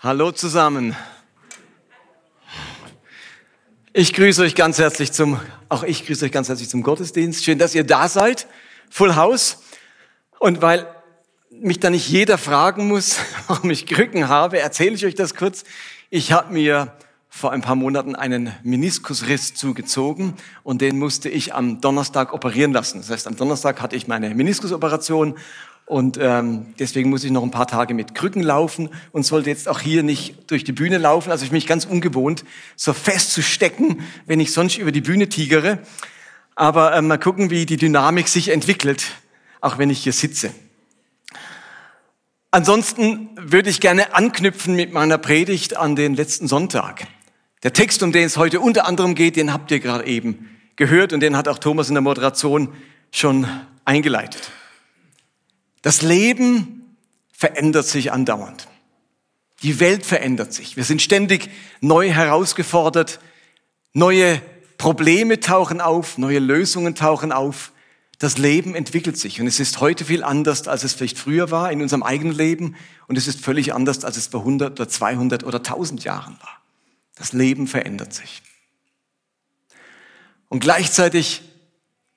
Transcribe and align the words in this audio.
Hallo 0.00 0.30
zusammen. 0.30 0.94
Ich 3.94 4.12
grüße 4.12 4.42
euch 4.42 4.54
ganz 4.54 4.78
herzlich 4.78 5.10
zum, 5.10 5.40
auch 5.70 5.84
ich 5.84 6.04
grüße 6.04 6.26
euch 6.26 6.32
ganz 6.32 6.50
herzlich 6.50 6.68
zum 6.68 6.82
Gottesdienst. 6.82 7.42
Schön, 7.42 7.58
dass 7.58 7.74
ihr 7.74 7.82
da 7.82 8.06
seid. 8.06 8.46
Full 8.90 9.16
House. 9.16 9.62
Und 10.38 10.60
weil 10.60 10.86
mich 11.48 11.80
da 11.80 11.88
nicht 11.88 12.10
jeder 12.10 12.36
fragen 12.36 12.88
muss, 12.88 13.16
warum 13.46 13.70
ich 13.70 13.86
Krücken 13.86 14.28
habe, 14.28 14.58
erzähle 14.58 14.96
ich 14.96 15.06
euch 15.06 15.14
das 15.14 15.34
kurz. 15.34 15.64
Ich 16.10 16.30
habe 16.30 16.52
mir 16.52 16.92
vor 17.30 17.52
ein 17.52 17.62
paar 17.62 17.74
Monaten 17.74 18.14
einen 18.14 18.52
Meniskusriss 18.64 19.54
zugezogen 19.54 20.34
und 20.62 20.82
den 20.82 20.98
musste 20.98 21.30
ich 21.30 21.54
am 21.54 21.80
Donnerstag 21.80 22.34
operieren 22.34 22.74
lassen. 22.74 22.98
Das 22.98 23.08
heißt, 23.08 23.26
am 23.26 23.36
Donnerstag 23.36 23.80
hatte 23.80 23.96
ich 23.96 24.06
meine 24.06 24.34
Meniskusoperation 24.34 25.36
und 25.86 26.18
ähm, 26.20 26.74
deswegen 26.80 27.10
muss 27.10 27.22
ich 27.22 27.30
noch 27.30 27.44
ein 27.44 27.52
paar 27.52 27.68
Tage 27.68 27.94
mit 27.94 28.16
Krücken 28.16 28.42
laufen 28.42 28.90
und 29.12 29.22
sollte 29.22 29.50
jetzt 29.50 29.68
auch 29.68 29.78
hier 29.78 30.02
nicht 30.02 30.50
durch 30.50 30.64
die 30.64 30.72
Bühne 30.72 30.98
laufen. 30.98 31.30
Also 31.30 31.44
ich 31.44 31.50
bin 31.50 31.58
mich 31.58 31.68
ganz 31.68 31.84
ungewohnt, 31.84 32.44
so 32.74 32.92
fest 32.92 33.32
zu 33.32 33.40
stecken, 33.40 34.02
wenn 34.26 34.40
ich 34.40 34.52
sonst 34.52 34.78
über 34.78 34.90
die 34.90 35.00
Bühne 35.00 35.28
tigere. 35.28 35.78
Aber 36.56 36.92
äh, 36.92 37.02
mal 37.02 37.18
gucken, 37.18 37.50
wie 37.50 37.66
die 37.66 37.76
Dynamik 37.76 38.26
sich 38.26 38.48
entwickelt, 38.48 39.12
auch 39.60 39.78
wenn 39.78 39.88
ich 39.88 40.02
hier 40.02 40.12
sitze. 40.12 40.50
Ansonsten 42.50 43.30
würde 43.36 43.70
ich 43.70 43.80
gerne 43.80 44.12
anknüpfen 44.12 44.74
mit 44.74 44.92
meiner 44.92 45.18
Predigt 45.18 45.76
an 45.76 45.94
den 45.94 46.14
letzten 46.14 46.48
Sonntag. 46.48 47.06
Der 47.62 47.72
Text, 47.72 48.02
um 48.02 48.10
den 48.10 48.24
es 48.24 48.36
heute 48.36 48.58
unter 48.58 48.88
anderem 48.88 49.14
geht, 49.14 49.36
den 49.36 49.52
habt 49.52 49.70
ihr 49.70 49.78
gerade 49.78 50.06
eben 50.06 50.50
gehört 50.74 51.12
und 51.12 51.20
den 51.20 51.36
hat 51.36 51.46
auch 51.46 51.58
Thomas 51.58 51.88
in 51.88 51.94
der 51.94 52.02
Moderation 52.02 52.72
schon 53.12 53.46
eingeleitet. 53.84 54.50
Das 55.86 56.02
Leben 56.02 56.96
verändert 57.30 57.86
sich 57.86 58.10
andauernd. 58.10 58.66
Die 59.62 59.78
Welt 59.78 60.04
verändert 60.04 60.52
sich. 60.52 60.76
Wir 60.76 60.82
sind 60.82 61.00
ständig 61.00 61.48
neu 61.80 62.10
herausgefordert. 62.10 63.20
Neue 63.92 64.42
Probleme 64.78 65.38
tauchen 65.38 65.80
auf, 65.80 66.18
neue 66.18 66.40
Lösungen 66.40 66.96
tauchen 66.96 67.30
auf. 67.30 67.70
Das 68.18 68.36
Leben 68.36 68.74
entwickelt 68.74 69.16
sich 69.16 69.40
und 69.40 69.46
es 69.46 69.60
ist 69.60 69.80
heute 69.80 70.04
viel 70.04 70.24
anders, 70.24 70.66
als 70.66 70.82
es 70.82 70.94
vielleicht 70.94 71.20
früher 71.20 71.52
war 71.52 71.70
in 71.70 71.80
unserem 71.80 72.02
eigenen 72.02 72.34
Leben 72.34 72.74
und 73.06 73.16
es 73.16 73.28
ist 73.28 73.40
völlig 73.40 73.72
anders, 73.72 74.04
als 74.04 74.16
es 74.16 74.26
vor 74.26 74.40
100 74.40 74.80
oder 74.80 74.88
200 74.88 75.44
oder 75.44 75.58
1000 75.58 76.02
Jahren 76.02 76.36
war. 76.40 76.62
Das 77.14 77.32
Leben 77.32 77.68
verändert 77.68 78.12
sich. 78.12 78.42
Und 80.48 80.58
gleichzeitig 80.58 81.42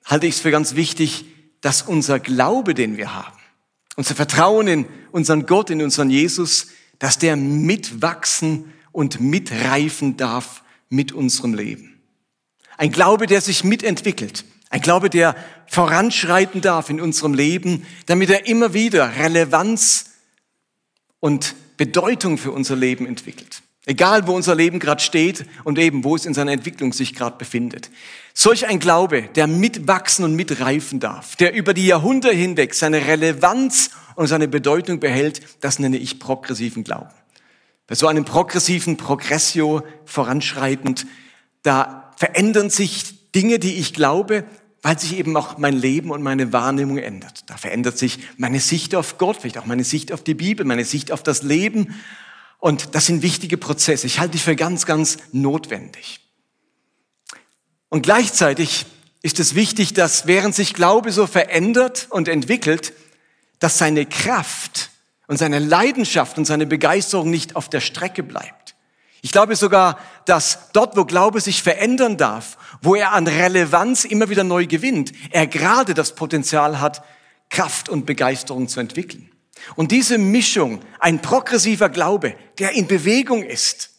halte 0.04 0.26
ich 0.26 0.34
es 0.34 0.40
für 0.40 0.50
ganz 0.50 0.74
wichtig, 0.74 1.24
dass 1.60 1.82
unser 1.82 2.18
Glaube, 2.18 2.74
den 2.74 2.96
wir 2.96 3.14
haben, 3.14 3.39
unser 3.96 4.14
Vertrauen 4.14 4.68
in 4.68 4.86
unseren 5.12 5.46
Gott, 5.46 5.70
in 5.70 5.82
unseren 5.82 6.10
Jesus, 6.10 6.68
dass 6.98 7.18
der 7.18 7.36
mitwachsen 7.36 8.72
und 8.92 9.20
mitreifen 9.20 10.16
darf 10.16 10.62
mit 10.88 11.12
unserem 11.12 11.54
Leben. 11.54 12.00
Ein 12.76 12.92
Glaube, 12.92 13.26
der 13.26 13.40
sich 13.40 13.64
mitentwickelt. 13.64 14.44
Ein 14.70 14.80
Glaube, 14.80 15.10
der 15.10 15.36
voranschreiten 15.66 16.60
darf 16.60 16.90
in 16.90 17.00
unserem 17.00 17.34
Leben, 17.34 17.86
damit 18.06 18.30
er 18.30 18.46
immer 18.46 18.72
wieder 18.72 19.16
Relevanz 19.16 20.12
und 21.18 21.54
Bedeutung 21.76 22.38
für 22.38 22.52
unser 22.52 22.76
Leben 22.76 23.06
entwickelt. 23.06 23.62
Egal, 23.86 24.26
wo 24.26 24.34
unser 24.34 24.54
Leben 24.54 24.78
gerade 24.78 25.00
steht 25.00 25.46
und 25.64 25.78
eben, 25.78 26.04
wo 26.04 26.14
es 26.14 26.26
in 26.26 26.34
seiner 26.34 26.52
Entwicklung 26.52 26.92
sich 26.92 27.14
gerade 27.14 27.38
befindet. 27.38 27.90
Solch 28.34 28.66
ein 28.66 28.78
Glaube, 28.78 29.22
der 29.34 29.46
mitwachsen 29.46 30.24
und 30.24 30.36
mitreifen 30.36 31.00
darf, 31.00 31.36
der 31.36 31.54
über 31.54 31.72
die 31.72 31.86
Jahrhunderte 31.86 32.36
hinweg 32.36 32.74
seine 32.74 33.06
Relevanz 33.06 33.90
und 34.16 34.26
seine 34.26 34.48
Bedeutung 34.48 35.00
behält, 35.00 35.40
das 35.60 35.78
nenne 35.78 35.96
ich 35.96 36.18
progressiven 36.18 36.84
Glauben. 36.84 37.10
Bei 37.86 37.94
so 37.94 38.06
einem 38.06 38.26
progressiven 38.26 38.98
Progressio 38.98 39.82
voranschreitend, 40.04 41.06
da 41.62 42.12
verändern 42.16 42.68
sich 42.68 43.30
Dinge, 43.32 43.58
die 43.58 43.76
ich 43.76 43.94
glaube, 43.94 44.44
weil 44.82 44.98
sich 44.98 45.18
eben 45.18 45.36
auch 45.36 45.58
mein 45.58 45.74
Leben 45.74 46.10
und 46.10 46.22
meine 46.22 46.52
Wahrnehmung 46.52 46.98
ändert. 46.98 47.48
Da 47.48 47.56
verändert 47.56 47.98
sich 47.98 48.18
meine 48.36 48.60
Sicht 48.60 48.94
auf 48.94 49.18
Gott, 49.18 49.38
vielleicht 49.40 49.58
auch 49.58 49.66
meine 49.66 49.84
Sicht 49.84 50.12
auf 50.12 50.22
die 50.22 50.34
Bibel, 50.34 50.66
meine 50.66 50.84
Sicht 50.84 51.12
auf 51.12 51.22
das 51.22 51.42
Leben 51.42 51.94
und 52.60 52.94
das 52.94 53.06
sind 53.06 53.22
wichtige 53.22 53.56
Prozesse. 53.56 54.06
Ich 54.06 54.20
halte 54.20 54.32
die 54.32 54.38
für 54.38 54.54
ganz, 54.54 54.86
ganz 54.86 55.18
notwendig. 55.32 56.20
Und 57.88 58.02
gleichzeitig 58.02 58.86
ist 59.22 59.40
es 59.40 59.54
wichtig, 59.54 59.94
dass 59.94 60.26
während 60.26 60.54
sich 60.54 60.74
Glaube 60.74 61.10
so 61.12 61.26
verändert 61.26 62.06
und 62.10 62.28
entwickelt, 62.28 62.92
dass 63.58 63.78
seine 63.78 64.06
Kraft 64.06 64.90
und 65.26 65.38
seine 65.38 65.58
Leidenschaft 65.58 66.38
und 66.38 66.44
seine 66.44 66.66
Begeisterung 66.66 67.30
nicht 67.30 67.56
auf 67.56 67.68
der 67.68 67.80
Strecke 67.80 68.22
bleibt. 68.22 68.74
Ich 69.22 69.32
glaube 69.32 69.56
sogar, 69.56 69.98
dass 70.24 70.70
dort, 70.72 70.96
wo 70.96 71.04
Glaube 71.04 71.40
sich 71.40 71.62
verändern 71.62 72.16
darf, 72.16 72.56
wo 72.80 72.94
er 72.94 73.12
an 73.12 73.26
Relevanz 73.26 74.04
immer 74.04 74.30
wieder 74.30 74.44
neu 74.44 74.66
gewinnt, 74.66 75.12
er 75.30 75.46
gerade 75.46 75.92
das 75.92 76.14
Potenzial 76.14 76.80
hat, 76.80 77.02
Kraft 77.50 77.88
und 77.88 78.06
Begeisterung 78.06 78.68
zu 78.68 78.80
entwickeln. 78.80 79.30
Und 79.76 79.92
diese 79.92 80.18
Mischung, 80.18 80.80
ein 80.98 81.22
progressiver 81.22 81.88
Glaube, 81.88 82.34
der 82.58 82.72
in 82.72 82.86
Bewegung 82.86 83.42
ist 83.42 83.90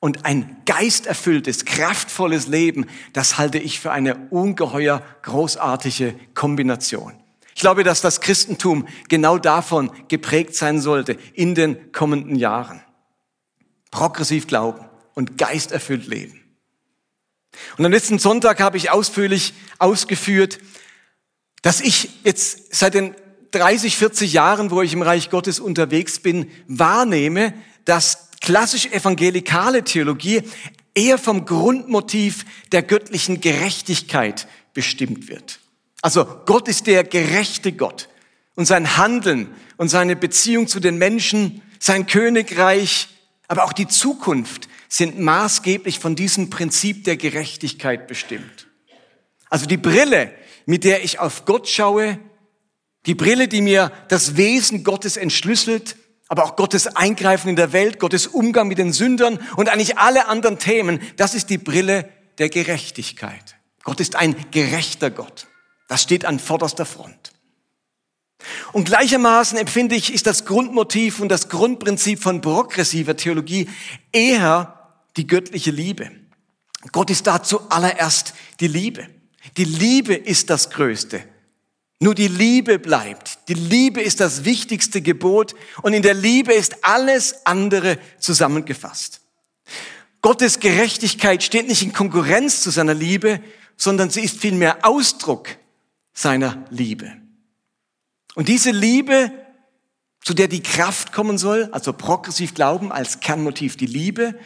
und 0.00 0.24
ein 0.24 0.56
geisterfülltes, 0.64 1.64
kraftvolles 1.64 2.46
Leben, 2.46 2.86
das 3.12 3.38
halte 3.38 3.58
ich 3.58 3.80
für 3.80 3.90
eine 3.90 4.28
ungeheuer 4.30 5.02
großartige 5.22 6.14
Kombination. 6.34 7.14
Ich 7.54 7.60
glaube, 7.60 7.82
dass 7.82 8.00
das 8.00 8.20
Christentum 8.20 8.86
genau 9.08 9.36
davon 9.36 9.90
geprägt 10.06 10.54
sein 10.54 10.80
sollte 10.80 11.18
in 11.34 11.56
den 11.56 11.90
kommenden 11.90 12.36
Jahren. 12.36 12.80
Progressiv 13.90 14.46
glauben 14.46 14.88
und 15.14 15.38
geisterfüllt 15.38 16.06
leben. 16.06 16.40
Und 17.76 17.84
am 17.84 17.90
letzten 17.90 18.20
Sonntag 18.20 18.60
habe 18.60 18.76
ich 18.76 18.90
ausführlich 18.90 19.54
ausgeführt, 19.78 20.60
dass 21.62 21.80
ich 21.80 22.22
jetzt 22.24 22.74
seit 22.74 22.94
den 22.94 23.16
30, 23.50 23.96
40 23.96 24.32
Jahren, 24.32 24.70
wo 24.70 24.82
ich 24.82 24.92
im 24.92 25.02
Reich 25.02 25.30
Gottes 25.30 25.60
unterwegs 25.60 26.18
bin, 26.18 26.50
wahrnehme, 26.66 27.54
dass 27.84 28.28
klassisch 28.40 28.86
evangelikale 28.86 29.84
Theologie 29.84 30.42
eher 30.94 31.18
vom 31.18 31.44
Grundmotiv 31.44 32.44
der 32.72 32.82
göttlichen 32.82 33.40
Gerechtigkeit 33.40 34.46
bestimmt 34.74 35.28
wird. 35.28 35.60
Also 36.02 36.24
Gott 36.46 36.68
ist 36.68 36.86
der 36.86 37.04
gerechte 37.04 37.72
Gott 37.72 38.08
und 38.54 38.66
sein 38.66 38.96
Handeln 38.96 39.48
und 39.76 39.88
seine 39.88 40.16
Beziehung 40.16 40.66
zu 40.68 40.80
den 40.80 40.98
Menschen, 40.98 41.62
sein 41.78 42.06
Königreich, 42.06 43.08
aber 43.48 43.64
auch 43.64 43.72
die 43.72 43.88
Zukunft 43.88 44.68
sind 44.88 45.18
maßgeblich 45.18 45.98
von 45.98 46.16
diesem 46.16 46.50
Prinzip 46.50 47.04
der 47.04 47.16
Gerechtigkeit 47.16 48.06
bestimmt. 48.06 48.68
Also 49.50 49.66
die 49.66 49.76
Brille, 49.76 50.32
mit 50.66 50.84
der 50.84 51.04
ich 51.04 51.18
auf 51.18 51.44
Gott 51.44 51.68
schaue, 51.68 52.18
die 53.06 53.14
Brille, 53.14 53.48
die 53.48 53.62
mir 53.62 53.92
das 54.08 54.36
Wesen 54.36 54.84
Gottes 54.84 55.16
entschlüsselt, 55.16 55.96
aber 56.28 56.44
auch 56.44 56.56
Gottes 56.56 56.86
Eingreifen 56.88 57.48
in 57.48 57.56
der 57.56 57.72
Welt, 57.72 57.98
Gottes 57.98 58.26
Umgang 58.26 58.68
mit 58.68 58.78
den 58.78 58.92
Sündern 58.92 59.38
und 59.56 59.68
eigentlich 59.68 59.98
alle 59.98 60.28
anderen 60.28 60.58
Themen, 60.58 61.00
das 61.16 61.34
ist 61.34 61.48
die 61.48 61.58
Brille 61.58 62.08
der 62.36 62.50
Gerechtigkeit. 62.50 63.56
Gott 63.82 64.00
ist 64.00 64.16
ein 64.16 64.36
gerechter 64.50 65.10
Gott. 65.10 65.46
Das 65.88 66.02
steht 66.02 66.26
an 66.26 66.38
vorderster 66.38 66.84
Front. 66.84 67.32
Und 68.72 68.84
gleichermaßen 68.84 69.58
empfinde 69.58 69.94
ich, 69.94 70.12
ist 70.12 70.26
das 70.26 70.44
Grundmotiv 70.44 71.20
und 71.20 71.28
das 71.28 71.48
Grundprinzip 71.48 72.22
von 72.22 72.40
progressiver 72.40 73.16
Theologie 73.16 73.68
eher 74.12 74.92
die 75.16 75.26
göttliche 75.26 75.70
Liebe. 75.70 76.10
Gott 76.92 77.10
ist 77.10 77.26
da 77.26 77.42
zuallererst 77.42 78.34
die 78.60 78.68
Liebe. 78.68 79.08
Die 79.56 79.64
Liebe 79.64 80.14
ist 80.14 80.50
das 80.50 80.70
Größte. 80.70 81.24
Nur 82.00 82.14
die 82.14 82.28
Liebe 82.28 82.78
bleibt. 82.78 83.48
Die 83.48 83.54
Liebe 83.54 84.00
ist 84.00 84.20
das 84.20 84.44
wichtigste 84.44 85.02
Gebot 85.02 85.54
und 85.82 85.92
in 85.92 86.02
der 86.02 86.14
Liebe 86.14 86.52
ist 86.52 86.84
alles 86.84 87.44
andere 87.44 87.98
zusammengefasst. 88.18 89.20
Gottes 90.22 90.60
Gerechtigkeit 90.60 91.42
steht 91.42 91.66
nicht 91.66 91.82
in 91.82 91.92
Konkurrenz 91.92 92.60
zu 92.60 92.70
seiner 92.70 92.94
Liebe, 92.94 93.40
sondern 93.76 94.10
sie 94.10 94.22
ist 94.22 94.38
vielmehr 94.38 94.84
Ausdruck 94.84 95.48
seiner 96.12 96.64
Liebe. 96.70 97.16
Und 98.34 98.48
diese 98.48 98.70
Liebe, 98.70 99.32
zu 100.22 100.34
der 100.34 100.48
die 100.48 100.62
Kraft 100.62 101.12
kommen 101.12 101.38
soll, 101.38 101.68
also 101.72 101.92
progressiv 101.92 102.54
Glauben 102.54 102.92
als 102.92 103.20
Kernmotiv 103.20 103.76
die 103.76 103.86
Liebe 103.86 104.38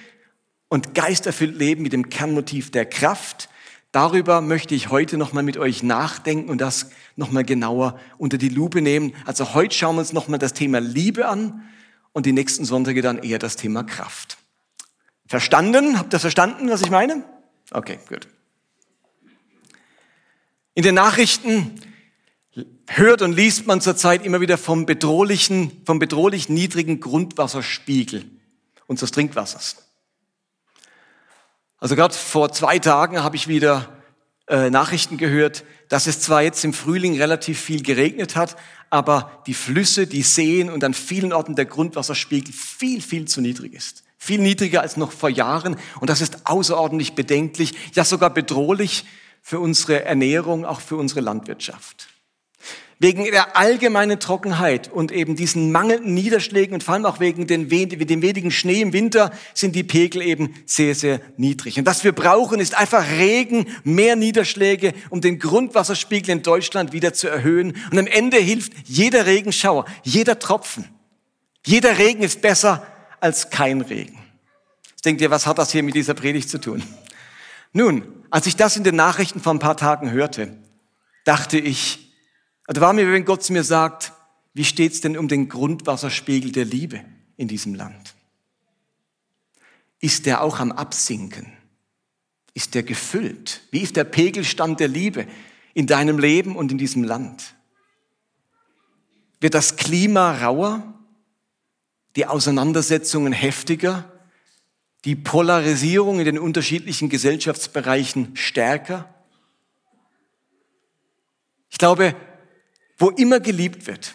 und 0.68 0.94
geisterfüllt 0.94 1.56
Leben 1.56 1.82
mit 1.82 1.92
dem 1.92 2.08
Kernmotiv 2.08 2.70
der 2.70 2.86
Kraft, 2.86 3.48
Darüber 3.92 4.40
möchte 4.40 4.74
ich 4.74 4.88
heute 4.88 5.18
nochmal 5.18 5.42
mit 5.42 5.58
euch 5.58 5.82
nachdenken 5.82 6.48
und 6.48 6.62
das 6.62 6.90
nochmal 7.16 7.44
genauer 7.44 8.00
unter 8.16 8.38
die 8.38 8.48
Lupe 8.48 8.80
nehmen. 8.80 9.14
Also 9.26 9.52
heute 9.52 9.74
schauen 9.74 9.96
wir 9.96 10.00
uns 10.00 10.14
nochmal 10.14 10.38
das 10.38 10.54
Thema 10.54 10.80
Liebe 10.80 11.28
an 11.28 11.62
und 12.12 12.24
die 12.24 12.32
nächsten 12.32 12.64
Sonntage 12.64 13.02
dann 13.02 13.18
eher 13.18 13.38
das 13.38 13.56
Thema 13.56 13.84
Kraft. 13.84 14.38
Verstanden? 15.26 15.98
Habt 15.98 16.14
ihr 16.14 16.20
verstanden, 16.20 16.70
was 16.70 16.80
ich 16.80 16.90
meine? 16.90 17.22
Okay, 17.70 17.98
gut. 18.08 18.28
In 20.74 20.82
den 20.82 20.94
Nachrichten 20.94 21.78
hört 22.86 23.20
und 23.20 23.32
liest 23.32 23.66
man 23.66 23.82
zurzeit 23.82 24.24
immer 24.24 24.40
wieder 24.40 24.56
vom 24.56 24.86
bedrohlichen, 24.86 25.82
vom 25.84 25.98
bedrohlich 25.98 26.48
niedrigen 26.48 27.00
Grundwasserspiegel. 27.00 28.24
unseres 28.86 29.10
Trinkwassers. 29.10 29.81
Also 31.82 31.96
gerade 31.96 32.14
vor 32.14 32.52
zwei 32.52 32.78
Tagen 32.78 33.24
habe 33.24 33.34
ich 33.34 33.48
wieder 33.48 33.88
äh, 34.46 34.70
Nachrichten 34.70 35.16
gehört, 35.16 35.64
dass 35.88 36.06
es 36.06 36.20
zwar 36.20 36.40
jetzt 36.40 36.64
im 36.64 36.72
Frühling 36.72 37.18
relativ 37.18 37.60
viel 37.60 37.82
geregnet 37.82 38.36
hat, 38.36 38.54
aber 38.88 39.42
die 39.48 39.54
Flüsse, 39.54 40.06
die 40.06 40.22
Seen 40.22 40.70
und 40.70 40.84
an 40.84 40.94
vielen 40.94 41.32
Orten 41.32 41.56
der 41.56 41.64
Grundwasserspiegel 41.64 42.54
viel, 42.54 43.02
viel 43.02 43.24
zu 43.24 43.40
niedrig 43.40 43.74
ist. 43.74 44.04
Viel 44.16 44.38
niedriger 44.38 44.80
als 44.80 44.96
noch 44.96 45.10
vor 45.10 45.28
Jahren. 45.28 45.74
Und 45.98 46.08
das 46.08 46.20
ist 46.20 46.46
außerordentlich 46.46 47.16
bedenklich, 47.16 47.74
ja 47.94 48.04
sogar 48.04 48.30
bedrohlich 48.30 49.04
für 49.40 49.58
unsere 49.58 50.04
Ernährung, 50.04 50.64
auch 50.64 50.80
für 50.80 50.94
unsere 50.94 51.20
Landwirtschaft. 51.20 52.11
Wegen 53.02 53.24
der 53.24 53.56
allgemeinen 53.56 54.20
Trockenheit 54.20 54.88
und 54.88 55.10
eben 55.10 55.34
diesen 55.34 55.72
mangelnden 55.72 56.14
Niederschlägen 56.14 56.72
und 56.72 56.84
vor 56.84 56.94
allem 56.94 57.04
auch 57.04 57.18
wegen 57.18 57.48
dem 57.48 57.72
wenigen 57.72 58.52
Schnee 58.52 58.80
im 58.80 58.92
Winter 58.92 59.32
sind 59.54 59.74
die 59.74 59.82
Pegel 59.82 60.22
eben 60.22 60.54
sehr, 60.66 60.94
sehr 60.94 61.20
niedrig. 61.36 61.80
Und 61.80 61.86
was 61.86 62.04
wir 62.04 62.12
brauchen, 62.12 62.60
ist 62.60 62.78
einfach 62.78 63.04
Regen, 63.18 63.66
mehr 63.82 64.14
Niederschläge, 64.14 64.94
um 65.10 65.20
den 65.20 65.40
Grundwasserspiegel 65.40 66.30
in 66.30 66.42
Deutschland 66.44 66.92
wieder 66.92 67.12
zu 67.12 67.26
erhöhen. 67.26 67.76
Und 67.90 67.98
am 67.98 68.06
Ende 68.06 68.36
hilft 68.36 68.72
jeder 68.84 69.26
Regenschauer, 69.26 69.84
jeder 70.04 70.38
Tropfen. 70.38 70.84
Jeder 71.66 71.98
Regen 71.98 72.22
ist 72.22 72.40
besser 72.40 72.86
als 73.18 73.50
kein 73.50 73.80
Regen. 73.80 74.16
Jetzt 74.90 75.04
denkt 75.04 75.20
ihr, 75.22 75.30
was 75.32 75.48
hat 75.48 75.58
das 75.58 75.72
hier 75.72 75.82
mit 75.82 75.96
dieser 75.96 76.14
Predigt 76.14 76.48
zu 76.48 76.60
tun? 76.60 76.84
Nun, 77.72 78.04
als 78.30 78.46
ich 78.46 78.54
das 78.54 78.76
in 78.76 78.84
den 78.84 78.94
Nachrichten 78.94 79.40
vor 79.40 79.52
ein 79.52 79.58
paar 79.58 79.76
Tagen 79.76 80.12
hörte, 80.12 80.56
dachte 81.24 81.58
ich, 81.58 82.01
war 82.80 82.92
mir, 82.92 83.10
wenn 83.10 83.24
Gott 83.24 83.42
zu 83.42 83.52
mir 83.52 83.64
sagt, 83.64 84.12
wie 84.54 84.64
steht's 84.64 85.00
denn 85.00 85.16
um 85.18 85.28
den 85.28 85.48
Grundwasserspiegel 85.48 86.52
der 86.52 86.64
Liebe 86.64 87.04
in 87.36 87.48
diesem 87.48 87.74
Land? 87.74 88.14
Ist 90.00 90.26
der 90.26 90.42
auch 90.42 90.58
am 90.58 90.72
Absinken? 90.72 91.52
Ist 92.54 92.74
der 92.74 92.82
gefüllt? 92.82 93.62
Wie 93.70 93.80
ist 93.80 93.96
der 93.96 94.04
Pegelstand 94.04 94.80
der 94.80 94.88
Liebe 94.88 95.26
in 95.74 95.86
deinem 95.86 96.18
Leben 96.18 96.54
und 96.56 96.70
in 96.70 96.78
diesem 96.78 97.02
Land? 97.02 97.54
Wird 99.40 99.54
das 99.54 99.76
Klima 99.76 100.38
rauer? 100.38 100.94
Die 102.16 102.26
Auseinandersetzungen 102.26 103.32
heftiger? 103.32 104.10
Die 105.04 105.16
Polarisierung 105.16 106.18
in 106.18 106.26
den 106.26 106.38
unterschiedlichen 106.38 107.08
Gesellschaftsbereichen 107.08 108.36
stärker? 108.36 109.12
Ich 111.70 111.78
glaube, 111.78 112.14
wo 113.02 113.10
immer 113.10 113.40
geliebt 113.40 113.88
wird, 113.88 114.14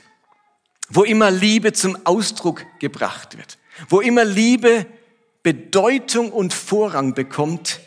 wo 0.88 1.04
immer 1.04 1.30
Liebe 1.30 1.74
zum 1.74 1.98
Ausdruck 2.06 2.66
gebracht 2.80 3.38
wird, 3.38 3.58
wo 3.90 4.00
immer 4.00 4.24
Liebe 4.24 4.86
Bedeutung 5.44 6.32
und 6.32 6.54
Vorrang 6.54 7.14
bekommt, 7.14 7.82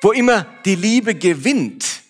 wo 0.00 0.10
immer 0.10 0.46
die 0.64 0.74
Liebe 0.74 1.14
gewinnt, 1.14 2.02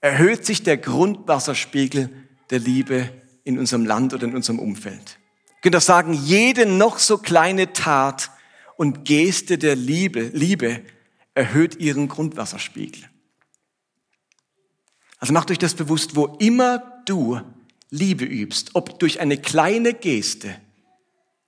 erhöht 0.00 0.44
sich 0.44 0.64
der 0.64 0.76
Grundwasserspiegel 0.76 2.10
der 2.50 2.58
Liebe 2.58 3.10
in 3.44 3.60
unserem 3.60 3.86
Land 3.86 4.12
oder 4.12 4.24
in 4.24 4.34
unserem 4.34 4.58
Umfeld. 4.58 5.20
Ich 5.54 5.62
könnte 5.62 5.78
auch 5.78 5.82
sagen, 5.82 6.14
jede 6.14 6.66
noch 6.66 6.98
so 6.98 7.16
kleine 7.16 7.72
Tat 7.72 8.32
und 8.76 9.04
Geste 9.04 9.56
der 9.56 9.76
Liebe, 9.76 10.30
Liebe 10.32 10.82
erhöht 11.34 11.76
ihren 11.76 12.08
Grundwasserspiegel. 12.08 13.04
Also 15.20 15.32
macht 15.32 15.52
euch 15.52 15.58
das 15.58 15.74
bewusst, 15.74 16.16
wo 16.16 16.26
immer 16.40 17.02
du 17.04 17.40
Liebe 17.90 18.24
übst, 18.24 18.70
ob 18.74 18.98
durch 18.98 19.20
eine 19.20 19.38
kleine 19.38 19.94
Geste, 19.94 20.54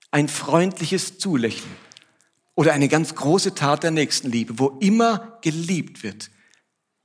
ein 0.09 0.27
freundliches 0.27 1.17
Zulächeln 1.17 1.71
oder 2.55 2.73
eine 2.73 2.87
ganz 2.87 3.15
große 3.15 3.55
Tat 3.55 3.83
der 3.83 3.91
Nächstenliebe, 3.91 4.59
wo 4.59 4.77
immer 4.79 5.39
geliebt 5.41 6.03
wird, 6.03 6.31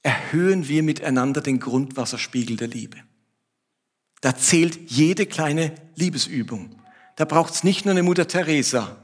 erhöhen 0.02 0.68
wir 0.68 0.82
miteinander 0.82 1.40
den 1.40 1.60
Grundwasserspiegel 1.60 2.56
der 2.56 2.68
Liebe. 2.68 2.96
Da 4.20 4.36
zählt 4.36 4.90
jede 4.90 5.26
kleine 5.26 5.72
Liebesübung. 5.94 6.80
Da 7.16 7.24
braucht 7.24 7.54
es 7.54 7.64
nicht 7.64 7.84
nur 7.84 7.92
eine 7.92 8.02
Mutter 8.02 8.26
Teresa, 8.26 8.96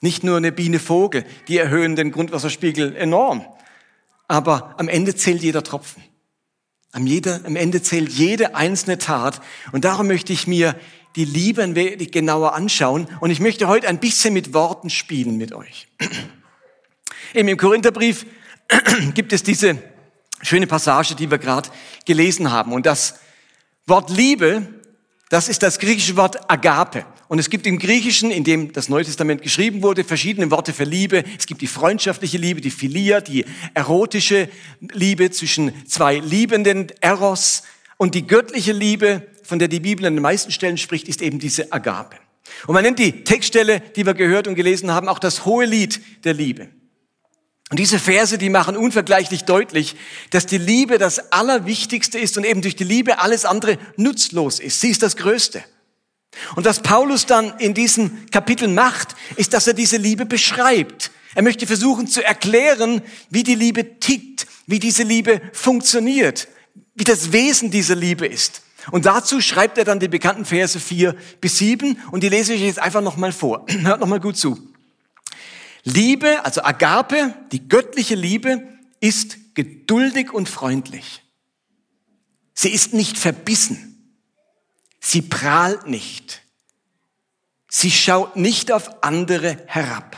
nicht 0.00 0.22
nur 0.24 0.36
eine 0.36 0.52
Biene 0.52 0.78
Vogel, 0.78 1.24
die 1.48 1.58
erhöhen 1.58 1.96
den 1.96 2.12
Grundwasserspiegel 2.12 2.94
enorm. 2.96 3.44
Aber 4.28 4.78
am 4.78 4.88
Ende 4.88 5.14
zählt 5.14 5.42
jeder 5.42 5.62
Tropfen. 5.62 6.02
Am, 6.92 7.06
jeder, 7.06 7.40
am 7.44 7.56
Ende 7.56 7.82
zählt 7.82 8.10
jede 8.10 8.54
einzelne 8.54 8.98
Tat. 8.98 9.40
Und 9.72 9.84
darum 9.84 10.06
möchte 10.06 10.32
ich 10.32 10.46
mir 10.46 10.74
die 11.16 11.24
Liebe 11.24 11.62
ein 11.62 11.74
wenig 11.74 12.12
genauer 12.12 12.54
anschauen. 12.54 13.08
Und 13.20 13.30
ich 13.30 13.40
möchte 13.40 13.68
heute 13.68 13.88
ein 13.88 13.98
bisschen 13.98 14.34
mit 14.34 14.54
Worten 14.54 14.90
spielen 14.90 15.36
mit 15.36 15.52
euch. 15.52 15.88
Eben 17.34 17.48
im 17.48 17.56
Korintherbrief 17.56 18.26
gibt 19.14 19.32
es 19.32 19.42
diese 19.42 19.78
schöne 20.42 20.66
Passage, 20.66 21.14
die 21.14 21.30
wir 21.30 21.38
gerade 21.38 21.70
gelesen 22.04 22.50
haben. 22.50 22.72
Und 22.72 22.86
das 22.86 23.18
Wort 23.86 24.10
Liebe, 24.10 24.66
das 25.28 25.48
ist 25.48 25.62
das 25.62 25.78
griechische 25.78 26.16
Wort 26.16 26.50
Agape. 26.50 27.04
Und 27.28 27.38
es 27.40 27.50
gibt 27.50 27.66
im 27.66 27.78
Griechischen, 27.78 28.30
in 28.30 28.44
dem 28.44 28.72
das 28.72 28.88
Neue 28.88 29.04
Testament 29.04 29.42
geschrieben 29.42 29.82
wurde, 29.82 30.04
verschiedene 30.04 30.50
Worte 30.50 30.72
für 30.72 30.84
Liebe. 30.84 31.24
Es 31.38 31.46
gibt 31.46 31.60
die 31.60 31.66
freundschaftliche 31.66 32.38
Liebe, 32.38 32.60
die 32.60 32.70
Philia, 32.70 33.20
die 33.20 33.44
erotische 33.74 34.48
Liebe 34.92 35.30
zwischen 35.30 35.72
zwei 35.86 36.18
Liebenden, 36.18 36.92
Eros. 37.00 37.64
Und 37.96 38.14
die 38.14 38.26
göttliche 38.26 38.72
Liebe, 38.72 39.26
von 39.42 39.58
der 39.58 39.68
die 39.68 39.80
Bibel 39.80 40.06
an 40.06 40.14
den 40.14 40.22
meisten 40.22 40.52
Stellen 40.52 40.78
spricht, 40.78 41.08
ist 41.08 41.20
eben 41.20 41.38
diese 41.38 41.72
Agape. 41.72 42.16
Und 42.66 42.74
man 42.74 42.84
nennt 42.84 43.00
die 43.00 43.24
Textstelle, 43.24 43.80
die 43.96 44.06
wir 44.06 44.14
gehört 44.14 44.46
und 44.46 44.54
gelesen 44.54 44.92
haben, 44.92 45.08
auch 45.08 45.18
das 45.18 45.44
hohe 45.44 45.64
Lied 45.64 46.00
der 46.24 46.34
Liebe. 46.34 46.68
Und 47.70 47.80
diese 47.80 47.98
Verse, 47.98 48.38
die 48.38 48.50
machen 48.50 48.76
unvergleichlich 48.76 49.42
deutlich, 49.42 49.96
dass 50.30 50.46
die 50.46 50.58
Liebe 50.58 50.98
das 50.98 51.32
Allerwichtigste 51.32 52.18
ist 52.18 52.38
und 52.38 52.44
eben 52.44 52.62
durch 52.62 52.76
die 52.76 52.84
Liebe 52.84 53.18
alles 53.18 53.44
andere 53.44 53.78
nutzlos 53.96 54.60
ist. 54.60 54.80
Sie 54.80 54.90
ist 54.90 55.02
das 55.02 55.16
Größte. 55.16 55.64
Und 56.54 56.64
was 56.64 56.80
Paulus 56.80 57.26
dann 57.26 57.54
in 57.58 57.74
diesem 57.74 58.30
Kapitel 58.30 58.68
macht, 58.68 59.14
ist, 59.36 59.52
dass 59.52 59.66
er 59.66 59.74
diese 59.74 59.96
Liebe 59.96 60.26
beschreibt. 60.26 61.10
Er 61.34 61.42
möchte 61.42 61.66
versuchen 61.66 62.06
zu 62.06 62.24
erklären, 62.24 63.02
wie 63.30 63.42
die 63.42 63.54
Liebe 63.54 63.98
tickt, 64.00 64.46
wie 64.66 64.78
diese 64.78 65.02
Liebe 65.02 65.40
funktioniert, 65.52 66.48
wie 66.94 67.04
das 67.04 67.32
Wesen 67.32 67.70
dieser 67.70 67.94
Liebe 67.94 68.26
ist. 68.26 68.62
Und 68.90 69.06
dazu 69.06 69.40
schreibt 69.40 69.78
er 69.78 69.84
dann 69.84 70.00
die 70.00 70.08
bekannten 70.08 70.44
Verse 70.44 70.78
4 70.78 71.14
bis 71.40 71.58
7 71.58 71.98
und 72.10 72.22
die 72.22 72.28
lese 72.28 72.54
ich 72.54 72.62
jetzt 72.62 72.78
einfach 72.78 73.02
nochmal 73.02 73.32
vor. 73.32 73.66
Hört 73.82 74.00
nochmal 74.00 74.20
gut 74.20 74.36
zu. 74.36 74.58
Liebe, 75.84 76.44
also 76.44 76.62
Agape, 76.62 77.34
die 77.52 77.68
göttliche 77.68 78.14
Liebe, 78.14 78.62
ist 79.00 79.54
geduldig 79.54 80.32
und 80.32 80.48
freundlich. 80.48 81.22
Sie 82.54 82.70
ist 82.70 82.94
nicht 82.94 83.18
verbissen. 83.18 83.95
Sie 85.08 85.22
prahlt 85.22 85.86
nicht. 85.86 86.42
Sie 87.68 87.92
schaut 87.92 88.34
nicht 88.34 88.72
auf 88.72 89.04
andere 89.04 89.62
herab. 89.68 90.16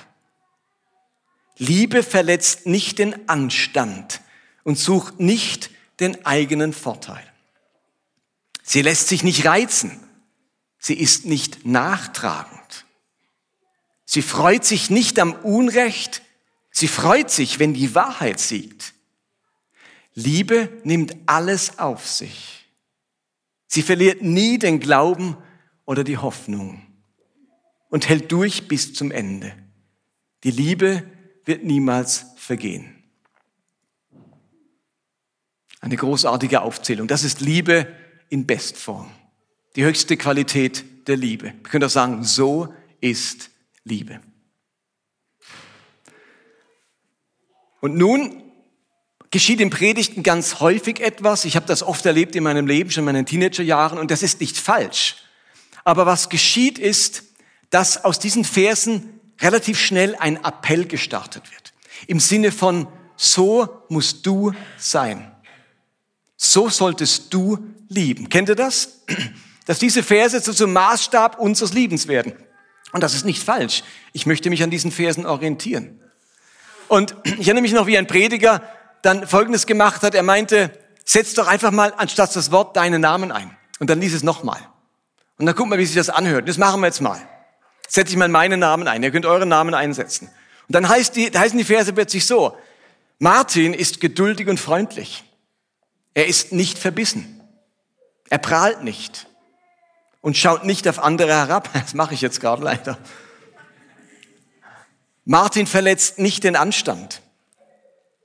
Liebe 1.58 2.02
verletzt 2.02 2.64
nicht 2.64 2.98
den 2.98 3.28
Anstand 3.28 4.22
und 4.64 4.78
sucht 4.78 5.20
nicht 5.20 5.68
den 6.00 6.24
eigenen 6.24 6.72
Vorteil. 6.72 7.22
Sie 8.62 8.80
lässt 8.80 9.08
sich 9.08 9.22
nicht 9.22 9.44
reizen. 9.44 10.00
Sie 10.78 10.98
ist 10.98 11.26
nicht 11.26 11.66
nachtragend. 11.66 12.86
Sie 14.06 14.22
freut 14.22 14.64
sich 14.64 14.88
nicht 14.88 15.18
am 15.18 15.34
Unrecht. 15.34 16.22
Sie 16.70 16.88
freut 16.88 17.30
sich, 17.30 17.58
wenn 17.58 17.74
die 17.74 17.94
Wahrheit 17.94 18.40
siegt. 18.40 18.94
Liebe 20.14 20.80
nimmt 20.82 21.14
alles 21.26 21.78
auf 21.78 22.08
sich. 22.08 22.57
Sie 23.68 23.82
verliert 23.82 24.22
nie 24.22 24.58
den 24.58 24.80
Glauben 24.80 25.36
oder 25.84 26.02
die 26.02 26.16
Hoffnung 26.16 26.82
und 27.90 28.08
hält 28.08 28.32
durch 28.32 28.66
bis 28.66 28.94
zum 28.94 29.10
Ende. 29.10 29.54
Die 30.42 30.50
Liebe 30.50 31.02
wird 31.44 31.64
niemals 31.64 32.26
vergehen. 32.36 33.04
Eine 35.80 35.96
großartige 35.96 36.62
Aufzählung. 36.62 37.08
Das 37.08 37.24
ist 37.24 37.40
Liebe 37.40 37.86
in 38.30 38.46
Bestform. 38.46 39.10
Die 39.76 39.84
höchste 39.84 40.16
Qualität 40.16 41.06
der 41.06 41.16
Liebe. 41.16 41.52
Wir 41.62 41.70
können 41.70 41.84
auch 41.84 41.90
sagen, 41.90 42.24
so 42.24 42.74
ist 43.00 43.50
Liebe. 43.84 44.20
Und 47.80 47.96
nun 47.96 48.47
geschieht 49.30 49.60
in 49.60 49.70
Predigten 49.70 50.22
ganz 50.22 50.60
häufig 50.60 51.00
etwas. 51.00 51.44
Ich 51.44 51.56
habe 51.56 51.66
das 51.66 51.82
oft 51.82 52.04
erlebt 52.06 52.34
in 52.34 52.42
meinem 52.42 52.66
Leben, 52.66 52.90
schon 52.90 53.02
in 53.02 53.06
meinen 53.06 53.26
Teenagerjahren, 53.26 53.98
und 53.98 54.10
das 54.10 54.22
ist 54.22 54.40
nicht 54.40 54.56
falsch. 54.56 55.16
Aber 55.84 56.06
was 56.06 56.28
geschieht 56.28 56.78
ist, 56.78 57.24
dass 57.70 58.04
aus 58.04 58.18
diesen 58.18 58.44
Versen 58.44 59.20
relativ 59.40 59.78
schnell 59.78 60.16
ein 60.16 60.42
Appell 60.44 60.86
gestartet 60.86 61.50
wird. 61.50 61.72
Im 62.06 62.20
Sinne 62.20 62.52
von, 62.52 62.88
so 63.16 63.82
musst 63.88 64.24
du 64.26 64.52
sein. 64.78 65.30
So 66.36 66.68
solltest 66.68 67.34
du 67.34 67.58
lieben. 67.88 68.28
Kennt 68.28 68.48
ihr 68.48 68.54
das? 68.54 69.02
Dass 69.66 69.78
diese 69.78 70.02
Verse 70.02 70.40
zu 70.40 70.54
zum 70.54 70.72
Maßstab 70.72 71.38
unseres 71.38 71.74
Liebens 71.74 72.08
werden. 72.08 72.32
Und 72.92 73.02
das 73.02 73.14
ist 73.14 73.26
nicht 73.26 73.42
falsch. 73.42 73.82
Ich 74.14 74.24
möchte 74.24 74.48
mich 74.48 74.62
an 74.62 74.70
diesen 74.70 74.90
Versen 74.90 75.26
orientieren. 75.26 76.00
Und 76.88 77.14
ich 77.24 77.48
erinnere 77.48 77.62
mich 77.62 77.72
noch, 77.72 77.86
wie 77.86 77.98
ein 77.98 78.06
Prediger 78.06 78.62
dann 79.02 79.26
Folgendes 79.26 79.66
gemacht 79.66 80.02
hat. 80.02 80.14
Er 80.14 80.22
meinte, 80.22 80.70
setz 81.04 81.34
doch 81.34 81.46
einfach 81.46 81.70
mal 81.70 81.92
anstatt 81.96 82.34
das 82.34 82.50
Wort 82.50 82.76
deinen 82.76 83.00
Namen 83.00 83.32
ein. 83.32 83.56
Und 83.78 83.90
dann 83.90 84.00
lies 84.00 84.14
es 84.14 84.22
nochmal. 84.22 84.60
Und 85.38 85.46
dann 85.46 85.54
guck 85.54 85.68
mal, 85.68 85.78
wie 85.78 85.86
sich 85.86 85.96
das 85.96 86.10
anhört. 86.10 86.48
Das 86.48 86.58
machen 86.58 86.80
wir 86.80 86.86
jetzt 86.86 87.00
mal. 87.00 87.20
Setze 87.88 88.12
ich 88.12 88.18
mal 88.18 88.28
meinen 88.28 88.60
Namen 88.60 88.88
ein. 88.88 89.02
Ihr 89.02 89.10
könnt 89.10 89.24
euren 89.24 89.48
Namen 89.48 89.74
einsetzen. 89.74 90.28
Und 90.66 90.74
dann 90.74 90.88
heißt 90.88 91.16
die, 91.16 91.30
heißen 91.30 91.56
die 91.56 91.64
Verse 91.64 91.92
plötzlich 91.92 92.26
so. 92.26 92.56
Martin 93.18 93.72
ist 93.72 94.00
geduldig 94.00 94.48
und 94.48 94.60
freundlich. 94.60 95.24
Er 96.14 96.26
ist 96.26 96.52
nicht 96.52 96.78
verbissen. 96.78 97.40
Er 98.28 98.38
prahlt 98.38 98.82
nicht 98.82 99.26
und 100.20 100.36
schaut 100.36 100.64
nicht 100.64 100.86
auf 100.88 100.98
andere 100.98 101.32
herab. 101.32 101.70
Das 101.80 101.94
mache 101.94 102.14
ich 102.14 102.20
jetzt 102.20 102.40
gerade 102.40 102.62
leider. 102.62 102.98
Martin 105.24 105.66
verletzt 105.66 106.18
nicht 106.18 106.44
den 106.44 106.56
Anstand 106.56 107.22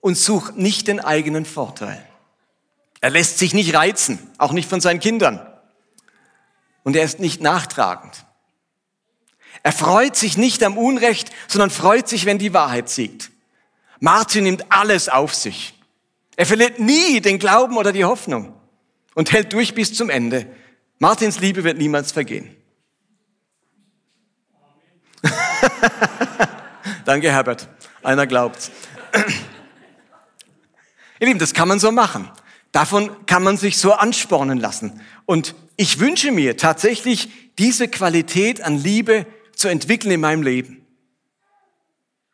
und 0.03 0.17
sucht 0.17 0.57
nicht 0.57 0.89
den 0.89 0.99
eigenen 0.99 1.45
Vorteil. 1.45 2.05
Er 2.99 3.09
lässt 3.09 3.39
sich 3.39 3.53
nicht 3.53 3.73
reizen, 3.73 4.19
auch 4.37 4.51
nicht 4.51 4.69
von 4.69 4.81
seinen 4.81 4.99
Kindern. 4.99 5.39
Und 6.83 6.97
er 6.97 7.05
ist 7.05 7.21
nicht 7.21 7.41
nachtragend. 7.41 8.25
Er 9.63 9.71
freut 9.71 10.17
sich 10.17 10.37
nicht 10.37 10.61
am 10.61 10.77
Unrecht, 10.77 11.31
sondern 11.47 11.69
freut 11.69 12.09
sich, 12.09 12.25
wenn 12.25 12.37
die 12.37 12.53
Wahrheit 12.53 12.89
siegt. 12.89 13.31
Martin 14.01 14.43
nimmt 14.43 14.65
alles 14.67 15.07
auf 15.07 15.33
sich. 15.33 15.73
Er 16.35 16.45
verliert 16.45 16.79
nie 16.79 17.21
den 17.21 17.39
Glauben 17.39 17.77
oder 17.77 17.93
die 17.93 18.03
Hoffnung 18.03 18.53
und 19.15 19.31
hält 19.31 19.53
durch 19.53 19.73
bis 19.73 19.93
zum 19.93 20.09
Ende. 20.09 20.53
Martins 20.99 21.39
Liebe 21.39 21.63
wird 21.63 21.77
niemals 21.77 22.11
vergehen. 22.11 22.53
Danke, 27.05 27.31
Herbert. 27.31 27.69
Einer 28.01 28.27
glaubt's. 28.27 28.69
Ihr 31.23 31.27
Lieben, 31.27 31.39
das 31.39 31.53
kann 31.53 31.69
man 31.69 31.79
so 31.79 31.89
machen. 31.89 32.29
Davon 32.73 33.09
kann 33.27 33.43
man 33.43 33.55
sich 33.55 33.77
so 33.77 33.93
anspornen 33.93 34.59
lassen. 34.59 34.99
Und 35.25 35.55
ich 35.77 36.01
wünsche 36.01 36.33
mir 36.33 36.57
tatsächlich, 36.57 37.29
diese 37.57 37.87
Qualität 37.87 38.59
an 38.59 38.77
Liebe 38.77 39.25
zu 39.55 39.69
entwickeln 39.69 40.11
in 40.11 40.19
meinem 40.19 40.43
Leben. 40.43 40.85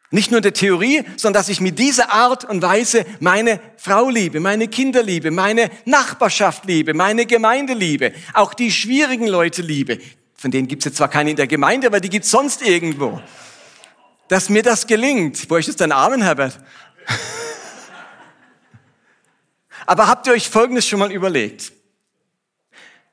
Nicht 0.10 0.32
nur 0.32 0.42
der 0.42 0.54
Theorie, 0.54 1.04
sondern 1.18 1.40
dass 1.40 1.50
ich 1.50 1.62
mit 1.62 1.78
dieser 1.78 2.12
Art 2.12 2.46
und 2.46 2.64
Weise 2.64 3.06
meine 3.20 3.60
Frau 3.78 4.10
liebe, 4.10 4.40
meine 4.40 4.68
Kinder 4.68 5.04
liebe, 5.04 5.30
meine 5.30 5.70
Nachbarschaft 5.86 6.66
liebe, 6.66 6.96
meine 6.96 7.28
Gemeinde 7.28 7.76
liebe, 7.76 8.12
auch 8.34 8.56
die 8.56 8.72
schwierigen 8.72 9.28
Leute 9.28 9.62
liebe. 9.62 10.00
Von 10.34 10.50
denen 10.50 10.68
gibt 10.68 10.82
es 10.82 10.86
jetzt 10.86 10.98
zwar 10.98 11.10
keine 11.10 11.30
in 11.30 11.36
der 11.36 11.46
Gemeinde, 11.46 11.86
aber 11.86 12.00
die 12.00 12.10
gibt 12.10 12.26
es 12.26 12.32
sonst 12.32 12.64
irgendwo. 12.64 13.22
Dass 14.30 14.50
mir 14.50 14.64
das 14.64 14.88
gelingt. 14.88 15.48
Wo 15.48 15.58
ist 15.58 15.68
jetzt 15.68 15.80
dein 15.80 15.92
Amen, 15.92 16.24
Herbert? 16.24 16.60
Aber 19.90 20.08
habt 20.08 20.28
ihr 20.28 20.34
euch 20.34 20.48
Folgendes 20.48 20.88
schon 20.88 21.00
mal 21.00 21.12
überlegt? 21.12 21.72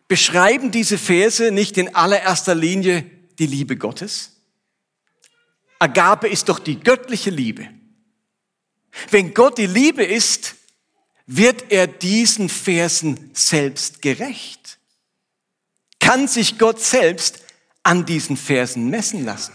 Beschreiben 0.09 0.71
diese 0.71 0.99
Verse 0.99 1.51
nicht 1.51 1.79
in 1.79 1.95
allererster 1.95 2.55
Linie 2.55 3.11
die 3.39 3.47
Liebe 3.47 3.79
Gottes? 3.79 4.33
Agape 5.79 6.29
ist 6.29 6.51
doch 6.51 6.59
die 6.59 6.79
göttliche 6.79 7.31
Liebe. 7.31 7.67
Wenn 9.11 9.33
Gott 9.33 9.57
die 9.57 9.67
Liebe 9.67 10.05
ist, 10.05 10.55
wird 11.25 11.73
er 11.73 11.87
diesen 11.87 12.51
Versen 12.51 13.31
selbst 13.33 14.03
gerecht. 14.03 14.77
Kann 15.99 16.29
sich 16.29 16.59
Gott 16.59 16.83
selbst 16.83 17.39
an 17.85 18.05
diesen 18.05 18.37
Versen 18.37 18.91
messen 18.91 19.25
lassen? 19.25 19.55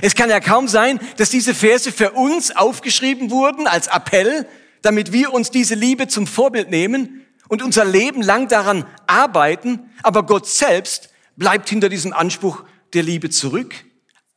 Es 0.00 0.16
kann 0.16 0.28
ja 0.28 0.40
kaum 0.40 0.66
sein, 0.66 0.98
dass 1.18 1.30
diese 1.30 1.54
Verse 1.54 1.92
für 1.92 2.10
uns 2.10 2.50
aufgeschrieben 2.50 3.30
wurden 3.30 3.68
als 3.68 3.86
Appell, 3.86 4.48
damit 4.84 5.12
wir 5.12 5.32
uns 5.32 5.50
diese 5.50 5.74
Liebe 5.74 6.08
zum 6.08 6.26
Vorbild 6.26 6.70
nehmen 6.70 7.26
und 7.48 7.62
unser 7.62 7.84
Leben 7.84 8.22
lang 8.22 8.48
daran 8.48 8.84
arbeiten, 9.06 9.90
aber 10.02 10.24
Gott 10.24 10.46
selbst 10.46 11.10
bleibt 11.36 11.68
hinter 11.68 11.88
diesem 11.88 12.12
Anspruch 12.12 12.64
der 12.92 13.02
Liebe 13.02 13.30
zurück 13.30 13.74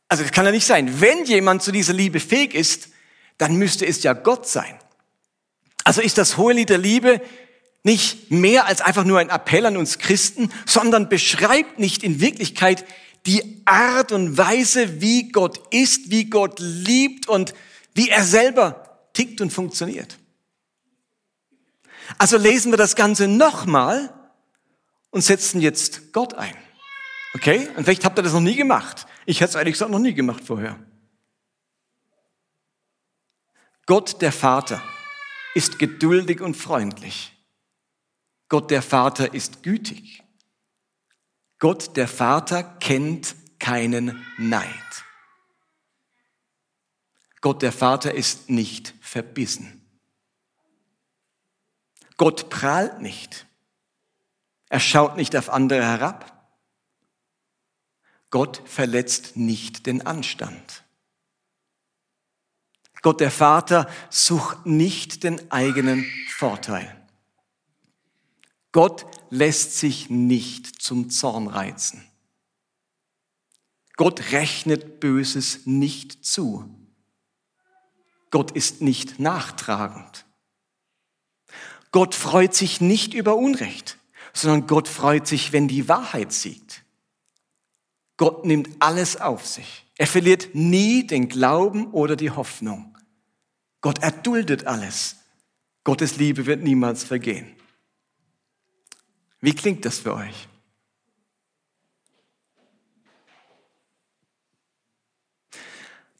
also 0.08 0.22
das 0.22 0.32
kann 0.32 0.46
ja 0.46 0.50
nicht 0.50 0.66
sein. 0.66 1.00
Wenn 1.00 1.24
jemand 1.24 1.62
zu 1.62 1.70
dieser 1.70 1.92
Liebe 1.92 2.18
fähig 2.18 2.54
ist, 2.54 2.88
dann 3.36 3.56
müsste 3.56 3.86
es 3.86 4.02
ja 4.02 4.14
Gott 4.14 4.48
sein. 4.48 4.78
Also 5.84 6.00
ist 6.00 6.18
das 6.18 6.36
hohe 6.38 6.54
Lied 6.54 6.70
der 6.70 6.78
Liebe 6.78 7.20
nicht 7.84 8.30
mehr 8.30 8.66
als 8.66 8.80
einfach 8.80 9.04
nur 9.04 9.18
ein 9.18 9.30
Appell 9.30 9.64
an 9.66 9.76
uns 9.76 9.98
Christen, 9.98 10.50
sondern 10.66 11.08
beschreibt 11.08 11.78
nicht 11.78 12.02
in 12.02 12.20
Wirklichkeit 12.20 12.84
die 13.26 13.62
Art 13.66 14.12
und 14.12 14.36
Weise, 14.36 15.00
wie 15.00 15.30
Gott 15.30 15.60
ist, 15.72 16.10
wie 16.10 16.24
Gott 16.24 16.58
liebt 16.58 17.28
und 17.28 17.54
wie 17.94 18.08
er 18.08 18.24
selber 18.24 19.08
tickt 19.12 19.40
und 19.40 19.52
funktioniert. 19.52 20.18
Also 22.16 22.38
lesen 22.38 22.72
wir 22.72 22.78
das 22.78 22.96
Ganze 22.96 23.28
nochmal 23.28 24.14
und 25.10 25.22
setzen 25.22 25.60
jetzt 25.60 26.12
Gott 26.12 26.34
ein. 26.34 26.56
Okay? 27.34 27.68
Und 27.76 27.84
vielleicht 27.84 28.04
habt 28.04 28.18
ihr 28.18 28.22
das 28.22 28.32
noch 28.32 28.40
nie 28.40 28.56
gemacht. 28.56 29.06
Ich 29.26 29.40
hätte 29.40 29.50
es 29.50 29.54
ehrlich 29.56 29.74
gesagt 29.74 29.90
noch 29.90 29.98
nie 29.98 30.14
gemacht 30.14 30.42
vorher. 30.44 30.78
Gott 33.86 34.20
der 34.22 34.32
Vater 34.32 34.82
ist 35.54 35.78
geduldig 35.78 36.40
und 36.40 36.56
freundlich. 36.56 37.34
Gott 38.48 38.70
der 38.70 38.82
Vater 38.82 39.34
ist 39.34 39.62
gütig. 39.62 40.22
Gott 41.58 41.96
der 41.96 42.08
Vater 42.08 42.62
kennt 42.62 43.34
keinen 43.58 44.24
Neid. 44.38 44.68
Gott 47.40 47.62
der 47.62 47.72
Vater 47.72 48.14
ist 48.14 48.50
nicht 48.50 48.94
verbissen. 49.00 49.77
Gott 52.18 52.50
prahlt 52.50 53.00
nicht. 53.00 53.46
Er 54.68 54.80
schaut 54.80 55.16
nicht 55.16 55.34
auf 55.34 55.48
andere 55.48 55.82
herab. 55.82 56.34
Gott 58.30 58.62
verletzt 58.66 59.36
nicht 59.36 59.86
den 59.86 60.04
Anstand. 60.06 60.84
Gott 63.00 63.20
der 63.20 63.30
Vater 63.30 63.88
sucht 64.10 64.66
nicht 64.66 65.22
den 65.22 65.50
eigenen 65.50 66.04
Vorteil. 66.28 66.94
Gott 68.72 69.06
lässt 69.30 69.78
sich 69.78 70.10
nicht 70.10 70.82
zum 70.82 71.08
Zorn 71.10 71.46
reizen. 71.46 72.04
Gott 73.96 74.32
rechnet 74.32 75.00
Böses 75.00 75.66
nicht 75.66 76.24
zu. 76.24 76.68
Gott 78.30 78.50
ist 78.50 78.82
nicht 78.82 79.18
nachtragend. 79.18 80.27
Gott 81.90 82.14
freut 82.14 82.54
sich 82.54 82.80
nicht 82.80 83.14
über 83.14 83.36
Unrecht, 83.36 83.98
sondern 84.32 84.66
Gott 84.66 84.88
freut 84.88 85.26
sich, 85.26 85.52
wenn 85.52 85.68
die 85.68 85.88
Wahrheit 85.88 86.32
siegt. 86.32 86.84
Gott 88.16 88.44
nimmt 88.44 88.68
alles 88.80 89.16
auf 89.16 89.46
sich. 89.46 89.86
Er 89.96 90.06
verliert 90.06 90.54
nie 90.54 91.06
den 91.06 91.28
Glauben 91.28 91.92
oder 91.92 92.16
die 92.16 92.30
Hoffnung. 92.30 92.96
Gott 93.80 94.00
erduldet 94.00 94.66
alles. 94.66 95.16
Gottes 95.84 96.16
Liebe 96.16 96.46
wird 96.46 96.62
niemals 96.62 97.04
vergehen. 97.04 97.54
Wie 99.40 99.54
klingt 99.54 99.84
das 99.84 100.00
für 100.00 100.14
euch? 100.14 100.48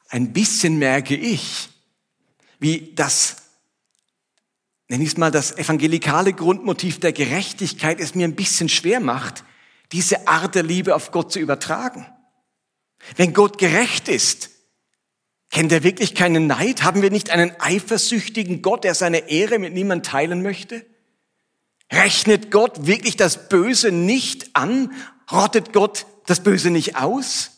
Ein 0.07 0.33
bisschen 0.33 0.79
merke 0.79 1.15
ich, 1.15 1.69
wie 2.57 2.93
das, 2.95 3.48
nenne 4.89 5.03
ich 5.03 5.11
es 5.11 5.17
mal, 5.17 5.31
das 5.31 5.57
evangelikale 5.57 6.33
Grundmotiv 6.33 6.99
der 6.99 7.13
Gerechtigkeit 7.13 7.99
es 7.99 8.15
mir 8.15 8.27
ein 8.27 8.35
bisschen 8.35 8.69
schwer 8.69 8.99
macht, 8.99 9.43
diese 9.91 10.27
Art 10.27 10.55
der 10.55 10.63
Liebe 10.63 10.95
auf 10.95 11.11
Gott 11.11 11.31
zu 11.31 11.39
übertragen. 11.39 12.05
Wenn 13.15 13.33
Gott 13.33 13.57
gerecht 13.57 14.07
ist, 14.09 14.49
kennt 15.51 15.71
er 15.71 15.83
wirklich 15.83 16.15
keinen 16.15 16.47
Neid? 16.47 16.83
Haben 16.83 17.01
wir 17.01 17.11
nicht 17.11 17.29
einen 17.29 17.53
eifersüchtigen 17.59 18.61
Gott, 18.61 18.83
der 18.83 18.95
seine 18.95 19.29
Ehre 19.29 19.59
mit 19.59 19.73
niemand 19.73 20.05
teilen 20.05 20.41
möchte? 20.41 20.85
Rechnet 21.91 22.51
Gott 22.51 22.85
wirklich 22.85 23.15
das 23.15 23.49
Böse 23.49 23.91
nicht 23.91 24.55
an? 24.55 24.93
Rottet 25.31 25.71
Gott 25.71 26.07
das 26.25 26.41
Böse 26.41 26.71
nicht 26.71 26.97
aus? 26.97 27.51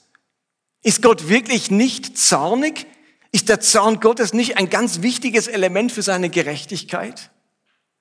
Ist 0.84 1.02
Gott 1.02 1.30
wirklich 1.30 1.72
nicht 1.72 2.18
zornig? 2.18 2.88
Ist 3.32 3.50
der 3.50 3.60
Zorn 3.60 4.00
Gottes 4.00 4.34
nicht 4.34 4.58
ein 4.58 4.70
ganz 4.70 5.02
wichtiges 5.02 5.48
Element 5.48 5.92
für 5.92 6.02
seine 6.02 6.30
Gerechtigkeit? 6.30 7.32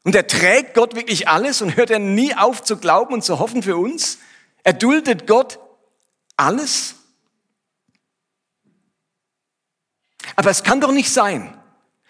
Und 0.02 0.14
erträgt 0.14 0.74
Gott 0.74 0.94
wirklich 0.94 1.28
alles 1.28 1.62
und 1.62 1.76
hört 1.76 1.90
er 1.90 1.98
nie 1.98 2.34
auf 2.34 2.62
zu 2.62 2.78
glauben 2.78 3.14
und 3.14 3.22
zu 3.22 3.38
hoffen 3.38 3.62
für 3.62 3.76
uns? 3.76 4.18
Erduldet 4.64 5.26
Gott 5.26 5.58
alles? 6.36 6.96
Aber 10.36 10.50
es 10.50 10.62
kann 10.62 10.80
doch 10.80 10.92
nicht 10.92 11.12
sein, 11.12 11.56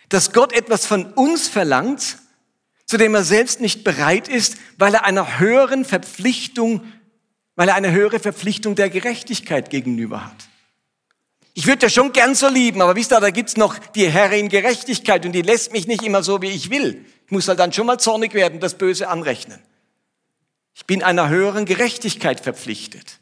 dass 0.09 0.33
Gott 0.33 0.53
etwas 0.53 0.87
von 0.87 1.13
uns 1.13 1.49
verlangt, 1.49 2.19
zu 2.87 2.97
dem 2.97 3.15
er 3.15 3.25
selbst 3.25 3.61
nicht 3.61 3.85
bereit 3.85 4.29
ist, 4.29 4.57
weil 4.79 4.95
er 4.95 5.05
einer 5.05 5.39
höheren 5.39 5.85
Verpflichtung 5.85 6.83
weil 7.61 7.69
er 7.69 7.75
eine 7.75 7.93
höhere 7.93 8.19
Verpflichtung 8.19 8.75
der 8.75 8.89
Gerechtigkeit 8.89 9.69
gegenüber 9.69 10.25
hat. 10.25 10.49
Ich 11.55 11.67
würde 11.67 11.87
ja 11.87 11.91
schon 11.91 12.13
gern 12.13 12.35
so 12.35 12.49
lieben, 12.49 12.81
aber 12.81 12.95
wisst 12.95 13.13
ihr, 13.13 13.21
da 13.21 13.31
gibt's 13.31 13.57
noch 13.57 13.79
die 13.79 14.09
Herrin 14.09 14.49
Gerechtigkeit 14.49 15.27
und 15.27 15.33
die 15.33 15.43
lässt 15.43 15.73
mich 15.73 15.87
nicht 15.87 16.03
immer 16.03 16.23
so, 16.23 16.41
wie 16.43 16.51
ich 16.51 16.71
will. 16.71 17.05
Ich 17.27 17.33
muss 17.33 17.49
halt 17.49 17.59
dann 17.59 17.73
schon 17.73 17.87
mal 17.87 17.99
zornig 17.99 18.35
werden, 18.35 18.61
das 18.61 18.79
Böse 18.79 19.09
anrechnen. 19.09 19.61
Ich 20.75 20.87
bin 20.87 21.03
einer 21.03 21.29
höheren 21.29 21.67
Gerechtigkeit 21.67 22.41
verpflichtet. 22.41 23.21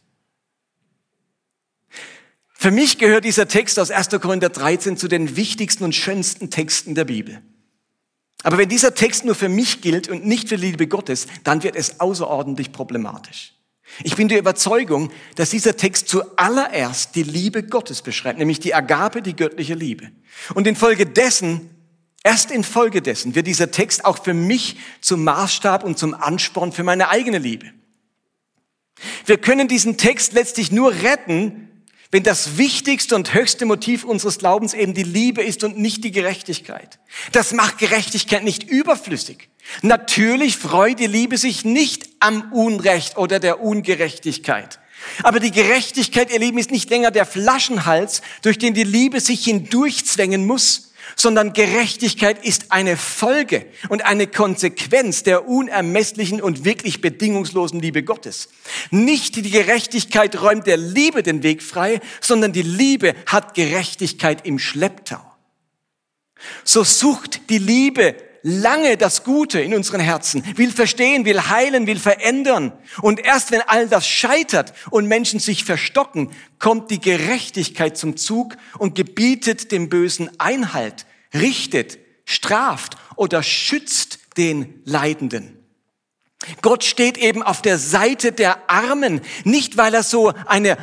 Für 2.60 2.70
mich 2.70 2.98
gehört 2.98 3.24
dieser 3.24 3.48
Text 3.48 3.78
aus 3.78 3.90
1. 3.90 4.10
Korinther 4.20 4.48
13 4.48 4.96
zu 4.96 5.08
den 5.08 5.36
wichtigsten 5.36 5.84
und 5.84 5.94
schönsten 5.94 6.50
Texten 6.50 6.94
der 6.94 7.04
Bibel. 7.04 7.40
Aber 8.42 8.58
wenn 8.58 8.68
dieser 8.68 8.94
Text 8.94 9.24
nur 9.24 9.34
für 9.34 9.48
mich 9.48 9.80
gilt 9.80 10.08
und 10.08 10.26
nicht 10.26 10.48
für 10.48 10.56
die 10.56 10.66
Liebe 10.66 10.86
Gottes, 10.86 11.26
dann 11.44 11.62
wird 11.62 11.76
es 11.76 12.00
außerordentlich 12.00 12.72
problematisch. 12.72 13.54
Ich 14.04 14.16
bin 14.16 14.28
der 14.28 14.38
Überzeugung, 14.38 15.10
dass 15.34 15.50
dieser 15.50 15.76
Text 15.76 16.08
zuallererst 16.08 17.14
die 17.14 17.22
Liebe 17.22 17.62
Gottes 17.62 18.02
beschreibt, 18.02 18.38
nämlich 18.38 18.60
die 18.60 18.74
Agape, 18.74 19.22
die 19.22 19.34
göttliche 19.34 19.74
Liebe. 19.74 20.10
Und 20.54 20.66
infolgedessen, 20.66 21.70
erst 22.22 22.50
infolgedessen 22.50 23.34
wird 23.34 23.46
dieser 23.46 23.70
Text 23.70 24.04
auch 24.04 24.22
für 24.22 24.34
mich 24.34 24.76
zum 25.00 25.24
Maßstab 25.24 25.82
und 25.82 25.98
zum 25.98 26.14
Ansporn 26.14 26.72
für 26.72 26.84
meine 26.84 27.08
eigene 27.08 27.38
Liebe. 27.38 27.72
Wir 29.26 29.38
können 29.38 29.68
diesen 29.68 29.96
Text 29.96 30.32
letztlich 30.32 30.72
nur 30.72 30.92
retten, 30.92 31.67
wenn 32.10 32.22
das 32.22 32.56
wichtigste 32.56 33.14
und 33.14 33.34
höchste 33.34 33.66
Motiv 33.66 34.04
unseres 34.04 34.38
Glaubens 34.38 34.72
eben 34.72 34.94
die 34.94 35.02
Liebe 35.02 35.42
ist 35.42 35.62
und 35.62 35.78
nicht 35.78 36.04
die 36.04 36.10
Gerechtigkeit. 36.10 36.98
Das 37.32 37.52
macht 37.52 37.78
Gerechtigkeit 37.78 38.44
nicht 38.44 38.64
überflüssig. 38.64 39.48
Natürlich 39.82 40.56
freut 40.56 40.98
die 40.98 41.06
Liebe 41.06 41.36
sich 41.36 41.64
nicht 41.64 42.08
am 42.20 42.50
Unrecht 42.52 43.18
oder 43.18 43.38
der 43.38 43.60
Ungerechtigkeit. 43.60 44.78
Aber 45.22 45.38
die 45.38 45.50
Gerechtigkeit, 45.50 46.32
ihr 46.32 46.38
Lieben, 46.38 46.58
ist 46.58 46.70
nicht 46.70 46.90
länger 46.90 47.10
der 47.10 47.26
Flaschenhals, 47.26 48.22
durch 48.42 48.58
den 48.58 48.74
die 48.74 48.84
Liebe 48.84 49.20
sich 49.20 49.44
hindurchzwängen 49.44 50.46
muss, 50.46 50.87
sondern 51.18 51.52
Gerechtigkeit 51.52 52.44
ist 52.44 52.70
eine 52.70 52.96
Folge 52.96 53.66
und 53.88 54.06
eine 54.06 54.28
Konsequenz 54.28 55.24
der 55.24 55.48
unermesslichen 55.48 56.40
und 56.40 56.64
wirklich 56.64 57.00
bedingungslosen 57.00 57.80
Liebe 57.80 58.04
Gottes. 58.04 58.48
Nicht 58.90 59.36
die 59.36 59.50
Gerechtigkeit 59.50 60.40
räumt 60.40 60.66
der 60.66 60.76
Liebe 60.76 61.22
den 61.22 61.42
Weg 61.42 61.62
frei, 61.62 62.00
sondern 62.20 62.52
die 62.52 62.62
Liebe 62.62 63.14
hat 63.26 63.54
Gerechtigkeit 63.54 64.46
im 64.46 64.60
Schlepptau. 64.60 65.20
So 66.62 66.84
sucht 66.84 67.50
die 67.50 67.58
Liebe 67.58 68.14
lange 68.42 68.96
das 68.96 69.24
Gute 69.24 69.60
in 69.60 69.74
unseren 69.74 70.00
Herzen, 70.00 70.44
will 70.56 70.70
verstehen, 70.70 71.24
will 71.24 71.48
heilen, 71.48 71.88
will 71.88 71.98
verändern. 71.98 72.72
Und 73.02 73.18
erst 73.18 73.50
wenn 73.50 73.62
all 73.62 73.88
das 73.88 74.06
scheitert 74.06 74.72
und 74.90 75.06
Menschen 75.06 75.40
sich 75.40 75.64
verstocken, 75.64 76.30
kommt 76.60 76.92
die 76.92 77.00
Gerechtigkeit 77.00 77.96
zum 77.96 78.16
Zug 78.16 78.56
und 78.78 78.94
gebietet 78.94 79.72
dem 79.72 79.88
Bösen 79.88 80.30
Einhalt, 80.38 81.06
richtet, 81.34 81.98
straft 82.24 82.96
oder 83.16 83.42
schützt 83.42 84.18
den 84.36 84.82
Leidenden. 84.84 85.54
Gott 86.62 86.84
steht 86.84 87.18
eben 87.18 87.42
auf 87.42 87.62
der 87.62 87.78
Seite 87.78 88.32
der 88.32 88.70
Armen, 88.70 89.20
nicht 89.44 89.76
weil 89.76 89.92
er 89.94 90.02
so 90.02 90.32
eine 90.46 90.76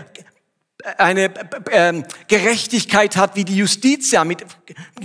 eine 0.97 1.31
äh, 1.71 2.03
Gerechtigkeit 2.27 3.17
hat 3.17 3.35
wie 3.35 3.43
die 3.43 3.55
Justitia 3.55 4.23
mit 4.23 4.45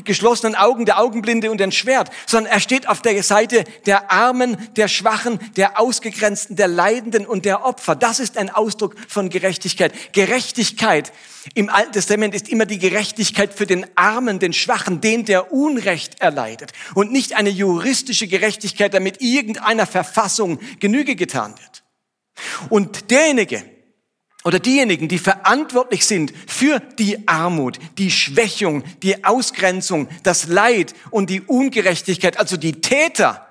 geschlossenen 0.04 0.54
Augen, 0.54 0.84
der 0.84 1.00
Augenblinde 1.00 1.50
und 1.50 1.60
ein 1.62 1.72
Schwert, 1.72 2.10
sondern 2.26 2.52
er 2.52 2.60
steht 2.60 2.88
auf 2.88 3.02
der 3.02 3.22
Seite 3.22 3.64
der 3.86 4.10
Armen, 4.10 4.56
der 4.76 4.88
Schwachen, 4.88 5.38
der 5.56 5.80
Ausgegrenzten, 5.80 6.56
der 6.56 6.68
Leidenden 6.68 7.26
und 7.26 7.44
der 7.44 7.64
Opfer. 7.64 7.96
Das 7.96 8.20
ist 8.20 8.36
ein 8.36 8.50
Ausdruck 8.50 8.96
von 9.08 9.30
Gerechtigkeit. 9.30 9.92
Gerechtigkeit 10.12 11.12
im 11.54 11.70
Alten 11.70 11.92
Testament 11.92 12.34
ist 12.34 12.48
immer 12.48 12.66
die 12.66 12.78
Gerechtigkeit 12.78 13.54
für 13.54 13.66
den 13.66 13.86
Armen, 13.94 14.38
den 14.38 14.52
Schwachen, 14.52 15.00
den, 15.00 15.24
der 15.24 15.52
Unrecht 15.52 16.20
erleidet 16.20 16.72
und 16.94 17.12
nicht 17.12 17.34
eine 17.34 17.50
juristische 17.50 18.28
Gerechtigkeit, 18.28 18.92
damit 18.92 19.22
irgendeiner 19.22 19.86
Verfassung 19.86 20.58
Genüge 20.78 21.16
getan 21.16 21.54
wird. 21.58 21.82
Und 22.68 23.10
derjenige, 23.10 23.64
oder 24.44 24.58
diejenigen, 24.58 25.08
die 25.08 25.18
verantwortlich 25.18 26.06
sind 26.06 26.32
für 26.46 26.80
die 26.98 27.28
Armut, 27.28 27.78
die 27.98 28.10
Schwächung, 28.10 28.84
die 29.02 29.24
Ausgrenzung, 29.24 30.08
das 30.22 30.46
Leid 30.46 30.94
und 31.10 31.28
die 31.28 31.42
Ungerechtigkeit, 31.42 32.38
also 32.38 32.56
die 32.56 32.80
Täter, 32.80 33.46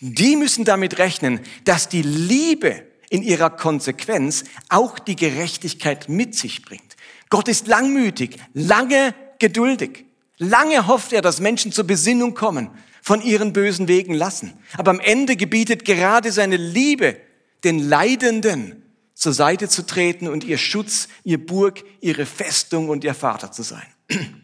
die 0.00 0.36
müssen 0.36 0.64
damit 0.64 0.98
rechnen, 0.98 1.40
dass 1.64 1.88
die 1.88 2.02
Liebe 2.02 2.82
in 3.08 3.22
ihrer 3.22 3.50
Konsequenz 3.50 4.44
auch 4.68 4.98
die 4.98 5.16
Gerechtigkeit 5.16 6.08
mit 6.08 6.34
sich 6.34 6.62
bringt. 6.62 6.96
Gott 7.30 7.48
ist 7.48 7.66
langmütig, 7.66 8.36
lange 8.52 9.14
geduldig. 9.38 10.04
Lange 10.38 10.86
hofft 10.86 11.12
er, 11.12 11.22
dass 11.22 11.40
Menschen 11.40 11.72
zur 11.72 11.86
Besinnung 11.86 12.34
kommen, 12.34 12.70
von 13.00 13.22
ihren 13.22 13.52
bösen 13.52 13.88
Wegen 13.88 14.14
lassen. 14.14 14.52
Aber 14.76 14.90
am 14.90 15.00
Ende 15.00 15.36
gebietet 15.36 15.84
gerade 15.84 16.32
seine 16.32 16.56
Liebe 16.56 17.16
den 17.64 17.78
Leidenden, 17.78 18.82
zur 19.16 19.32
Seite 19.32 19.68
zu 19.68 19.86
treten 19.86 20.28
und 20.28 20.44
ihr 20.44 20.58
Schutz, 20.58 21.08
ihr 21.24 21.44
Burg, 21.44 21.82
ihre 22.00 22.26
Festung 22.26 22.90
und 22.90 23.02
ihr 23.02 23.14
Vater 23.14 23.50
zu 23.50 23.62
sein. 23.62 23.86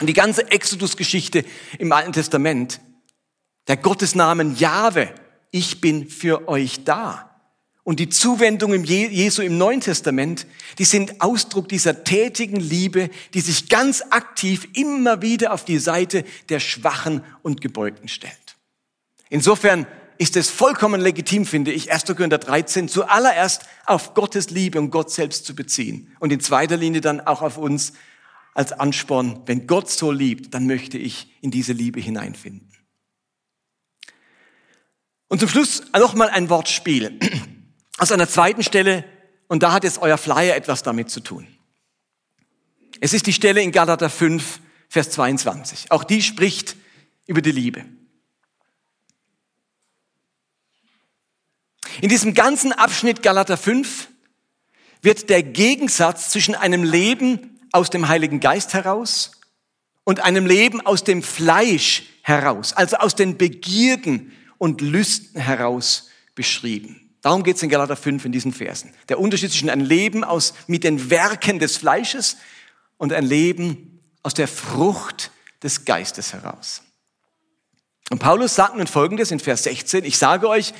Und 0.00 0.08
die 0.08 0.12
ganze 0.12 0.50
Exodus-Geschichte 0.50 1.44
im 1.78 1.92
Alten 1.92 2.10
Testament, 2.10 2.80
der 3.68 3.76
Gottesnamen 3.76 4.56
Jahwe, 4.56 5.14
ich 5.52 5.80
bin 5.80 6.10
für 6.10 6.48
euch 6.48 6.82
da. 6.82 7.30
Und 7.84 8.00
die 8.00 8.08
Zuwendung 8.08 8.74
im 8.74 8.82
Jesu 8.82 9.40
im 9.40 9.56
Neuen 9.56 9.80
Testament, 9.80 10.48
die 10.78 10.84
sind 10.84 11.20
Ausdruck 11.20 11.68
dieser 11.68 12.02
tätigen 12.02 12.58
Liebe, 12.58 13.08
die 13.34 13.40
sich 13.40 13.68
ganz 13.68 14.02
aktiv 14.10 14.66
immer 14.74 15.22
wieder 15.22 15.52
auf 15.52 15.64
die 15.64 15.78
Seite 15.78 16.24
der 16.48 16.58
Schwachen 16.58 17.22
und 17.42 17.60
Gebeugten 17.60 18.08
stellt. 18.08 18.56
Insofern 19.28 19.86
ist 20.18 20.36
es 20.36 20.50
vollkommen 20.50 21.00
legitim, 21.00 21.46
finde 21.46 21.72
ich, 21.72 21.92
1. 21.92 22.04
Korinther 22.06 22.38
13 22.38 22.88
zuallererst 22.88 23.62
auf 23.86 24.14
Gottes 24.14 24.50
Liebe 24.50 24.78
und 24.78 24.90
Gott 24.90 25.10
selbst 25.10 25.46
zu 25.46 25.54
beziehen 25.54 26.14
und 26.20 26.32
in 26.32 26.40
zweiter 26.40 26.76
Linie 26.76 27.00
dann 27.00 27.20
auch 27.20 27.42
auf 27.42 27.58
uns 27.58 27.92
als 28.54 28.72
Ansporn, 28.72 29.42
wenn 29.46 29.66
Gott 29.66 29.90
so 29.90 30.12
liebt, 30.12 30.54
dann 30.54 30.66
möchte 30.66 30.96
ich 30.96 31.34
in 31.40 31.50
diese 31.50 31.72
Liebe 31.72 32.00
hineinfinden. 32.00 32.70
Und 35.28 35.40
zum 35.40 35.48
Schluss 35.48 35.82
nochmal 35.92 36.28
ein 36.30 36.48
Wortspiel 36.48 37.18
aus 37.98 38.12
einer 38.12 38.28
zweiten 38.28 38.62
Stelle 38.62 39.04
und 39.48 39.62
da 39.62 39.72
hat 39.72 39.84
jetzt 39.84 40.00
euer 40.00 40.18
Flyer 40.18 40.54
etwas 40.54 40.82
damit 40.82 41.10
zu 41.10 41.20
tun. 41.20 41.48
Es 43.00 43.12
ist 43.12 43.26
die 43.26 43.32
Stelle 43.32 43.60
in 43.60 43.72
Galater 43.72 44.08
5, 44.08 44.60
Vers 44.88 45.10
22. 45.10 45.90
Auch 45.90 46.04
die 46.04 46.22
spricht 46.22 46.76
über 47.26 47.42
die 47.42 47.50
Liebe. 47.50 47.84
In 52.00 52.08
diesem 52.08 52.34
ganzen 52.34 52.72
Abschnitt 52.72 53.22
Galater 53.22 53.56
5 53.56 54.08
wird 55.02 55.30
der 55.30 55.42
Gegensatz 55.42 56.30
zwischen 56.30 56.54
einem 56.54 56.82
Leben 56.82 57.60
aus 57.72 57.90
dem 57.90 58.08
Heiligen 58.08 58.40
Geist 58.40 58.74
heraus 58.74 59.32
und 60.04 60.20
einem 60.20 60.46
Leben 60.46 60.80
aus 60.80 61.04
dem 61.04 61.22
Fleisch 61.22 62.04
heraus, 62.22 62.72
also 62.72 62.96
aus 62.96 63.14
den 63.14 63.36
Begierden 63.36 64.32
und 64.58 64.80
Lüsten 64.80 65.40
heraus 65.40 66.08
beschrieben. 66.34 67.00
Darum 67.20 67.42
geht 67.42 67.56
es 67.56 67.62
in 67.62 67.70
Galater 67.70 67.96
5 67.96 68.24
in 68.26 68.32
diesen 68.32 68.52
Versen. 68.52 68.92
Der 69.08 69.18
Unterschied 69.18 69.50
zwischen 69.50 69.70
ein 69.70 69.80
Leben 69.80 70.24
aus, 70.24 70.54
mit 70.66 70.84
den 70.84 71.10
Werken 71.10 71.58
des 71.58 71.76
Fleisches 71.76 72.36
und 72.98 73.12
ein 73.12 73.24
Leben 73.24 74.00
aus 74.22 74.34
der 74.34 74.48
Frucht 74.48 75.30
des 75.62 75.84
Geistes 75.84 76.32
heraus. 76.32 76.82
Und 78.10 78.18
Paulus 78.18 78.54
sagt 78.54 78.76
nun 78.76 78.86
Folgendes 78.86 79.30
in 79.30 79.40
Vers 79.40 79.62
16, 79.64 80.04
ich 80.04 80.18
sage 80.18 80.48
euch, 80.48 80.74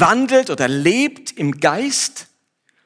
wandelt 0.00 0.50
oder 0.50 0.68
lebt 0.68 1.32
im 1.32 1.60
Geist, 1.60 2.28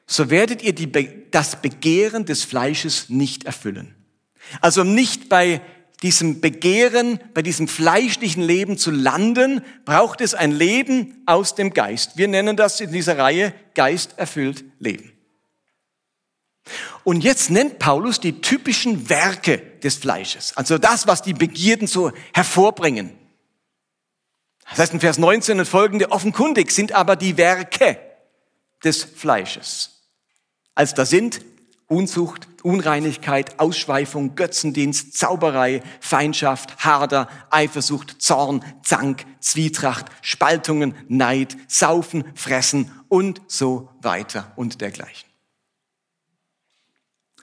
so 0.05 0.29
werdet 0.29 0.61
ihr 0.63 0.73
die, 0.73 0.91
das 1.31 1.61
Begehren 1.61 2.25
des 2.25 2.43
Fleisches 2.43 3.09
nicht 3.09 3.45
erfüllen. 3.45 3.95
Also 4.61 4.83
nicht 4.83 5.29
bei 5.29 5.61
diesem 6.01 6.39
Begehren, 6.39 7.19
bei 7.33 7.41
diesem 7.41 7.67
fleischlichen 7.67 8.41
Leben 8.41 8.77
zu 8.77 8.89
landen, 8.89 9.61
braucht 9.85 10.21
es 10.21 10.33
ein 10.33 10.51
Leben 10.51 11.21
aus 11.25 11.55
dem 11.55 11.73
Geist. 11.73 12.17
Wir 12.17 12.27
nennen 12.27 12.55
das 12.55 12.79
in 12.79 12.91
dieser 12.91 13.17
Reihe 13.17 13.53
Geist 13.75 14.17
erfüllt 14.17 14.63
Leben. 14.79 15.11
Und 17.03 17.23
jetzt 17.23 17.49
nennt 17.49 17.79
Paulus 17.79 18.19
die 18.19 18.41
typischen 18.41 19.09
Werke 19.09 19.57
des 19.83 19.95
Fleisches, 19.95 20.55
also 20.55 20.77
das, 20.77 21.07
was 21.07 21.21
die 21.21 21.33
Begierden 21.33 21.87
so 21.87 22.11
hervorbringen. 22.33 23.18
Das 24.69 24.79
heißt 24.79 24.93
in 24.93 24.99
Vers 24.99 25.17
19 25.17 25.59
und 25.59 25.65
folgende, 25.65 26.11
offenkundig 26.11 26.71
sind 26.71 26.91
aber 26.91 27.15
die 27.15 27.37
Werke 27.37 27.99
des 28.83 29.03
Fleisches. 29.03 30.03
Als 30.75 30.93
da 30.93 31.05
sind 31.05 31.41
Unzucht, 31.87 32.47
Unreinigkeit, 32.61 33.59
Ausschweifung, 33.59 34.35
Götzendienst, 34.35 35.17
Zauberei, 35.17 35.81
Feindschaft, 35.99 36.85
Hader, 36.85 37.27
Eifersucht, 37.49 38.21
Zorn, 38.21 38.63
Zank, 38.83 39.25
Zwietracht, 39.39 40.05
Spaltungen, 40.21 40.93
Neid, 41.07 41.57
Saufen, 41.67 42.23
Fressen 42.35 42.91
und 43.07 43.41
so 43.47 43.89
weiter 44.01 44.51
und 44.55 44.81
dergleichen. 44.81 45.27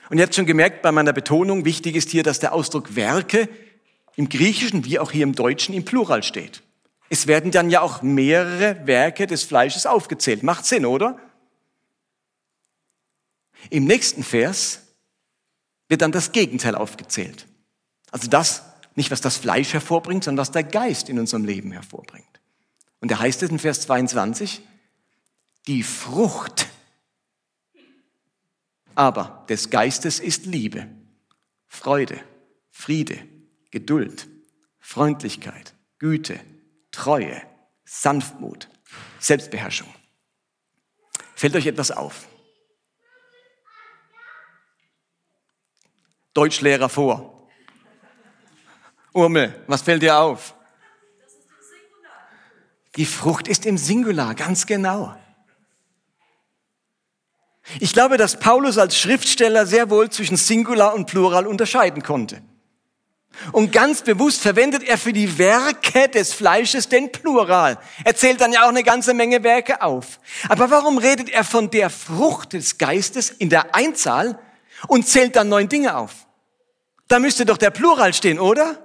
Und 0.08 0.18
ihr 0.18 0.22
habt 0.22 0.36
schon 0.36 0.46
gemerkt 0.46 0.82
bei 0.82 0.92
meiner 0.92 1.12
Betonung, 1.12 1.64
wichtig 1.64 1.96
ist 1.96 2.10
hier, 2.10 2.22
dass 2.22 2.38
der 2.38 2.52
Ausdruck 2.52 2.94
Werke 2.94 3.48
im 4.14 4.28
Griechischen 4.28 4.84
wie 4.84 5.00
auch 5.00 5.10
hier 5.10 5.24
im 5.24 5.34
Deutschen 5.34 5.74
im 5.74 5.84
Plural 5.84 6.22
steht. 6.22 6.62
Es 7.08 7.26
werden 7.26 7.50
dann 7.50 7.70
ja 7.70 7.80
auch 7.80 8.02
mehrere 8.02 8.86
Werke 8.86 9.26
des 9.26 9.44
Fleisches 9.44 9.86
aufgezählt. 9.86 10.42
Macht 10.42 10.66
Sinn, 10.66 10.86
oder? 10.86 11.18
Im 13.70 13.84
nächsten 13.84 14.22
Vers 14.22 14.82
wird 15.88 16.02
dann 16.02 16.12
das 16.12 16.32
Gegenteil 16.32 16.74
aufgezählt. 16.74 17.46
Also 18.10 18.28
das, 18.28 18.62
nicht 18.94 19.10
was 19.10 19.20
das 19.20 19.36
Fleisch 19.36 19.72
hervorbringt, 19.72 20.24
sondern 20.24 20.42
was 20.42 20.50
der 20.50 20.64
Geist 20.64 21.08
in 21.08 21.18
unserem 21.18 21.44
Leben 21.44 21.72
hervorbringt. 21.72 22.26
Und 23.00 23.10
da 23.10 23.18
heißt 23.18 23.42
es 23.42 23.50
in 23.50 23.58
Vers 23.58 23.82
22, 23.82 24.62
die 25.66 25.82
Frucht 25.82 26.66
aber 28.94 29.44
des 29.50 29.68
Geistes 29.70 30.20
ist 30.20 30.46
Liebe, 30.46 30.88
Freude, 31.66 32.18
Friede, 32.70 33.18
Geduld, 33.70 34.26
Freundlichkeit, 34.78 35.74
Güte, 35.98 36.40
Treue, 36.96 37.42
Sanftmut, 37.84 38.70
Selbstbeherrschung. 39.18 39.94
Fällt 41.34 41.54
euch 41.54 41.66
etwas 41.66 41.90
auf? 41.90 42.26
Deutschlehrer 46.32 46.88
vor. 46.88 47.50
Urmel, 49.12 49.62
was 49.66 49.82
fällt 49.82 50.00
dir 50.00 50.16
auf? 50.16 50.54
Die 52.96 53.04
Frucht 53.04 53.46
ist 53.46 53.66
im 53.66 53.76
Singular, 53.76 54.34
ganz 54.34 54.64
genau. 54.64 55.14
Ich 57.78 57.92
glaube, 57.92 58.16
dass 58.16 58.40
Paulus 58.40 58.78
als 58.78 58.98
Schriftsteller 58.98 59.66
sehr 59.66 59.90
wohl 59.90 60.08
zwischen 60.08 60.38
Singular 60.38 60.94
und 60.94 61.04
Plural 61.04 61.46
unterscheiden 61.46 62.02
konnte. 62.02 62.42
Und 63.52 63.72
ganz 63.72 64.02
bewusst 64.02 64.40
verwendet 64.40 64.82
er 64.82 64.98
für 64.98 65.12
die 65.12 65.38
Werke 65.38 66.08
des 66.08 66.32
Fleisches 66.32 66.88
den 66.88 67.12
Plural. 67.12 67.78
Er 68.04 68.16
zählt 68.16 68.40
dann 68.40 68.52
ja 68.52 68.64
auch 68.64 68.68
eine 68.68 68.82
ganze 68.82 69.14
Menge 69.14 69.42
Werke 69.42 69.82
auf. 69.82 70.18
Aber 70.48 70.70
warum 70.70 70.98
redet 70.98 71.28
er 71.28 71.44
von 71.44 71.70
der 71.70 71.90
Frucht 71.90 72.52
des 72.52 72.78
Geistes 72.78 73.30
in 73.30 73.50
der 73.50 73.74
Einzahl 73.74 74.38
und 74.88 75.06
zählt 75.08 75.36
dann 75.36 75.48
neun 75.48 75.68
Dinge 75.68 75.96
auf? 75.96 76.12
Da 77.08 77.18
müsste 77.18 77.46
doch 77.46 77.58
der 77.58 77.70
Plural 77.70 78.14
stehen, 78.14 78.38
oder? 78.38 78.78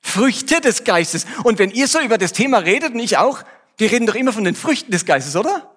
Früchte 0.00 0.60
des 0.60 0.84
Geistes. 0.84 1.26
Und 1.42 1.58
wenn 1.58 1.70
ihr 1.70 1.88
so 1.88 2.00
über 2.00 2.16
das 2.16 2.32
Thema 2.32 2.58
redet 2.58 2.94
und 2.94 3.00
ich 3.00 3.18
auch, 3.18 3.42
wir 3.76 3.90
reden 3.90 4.06
doch 4.06 4.14
immer 4.14 4.32
von 4.32 4.44
den 4.44 4.54
Früchten 4.54 4.92
des 4.92 5.04
Geistes, 5.04 5.36
oder? 5.36 5.74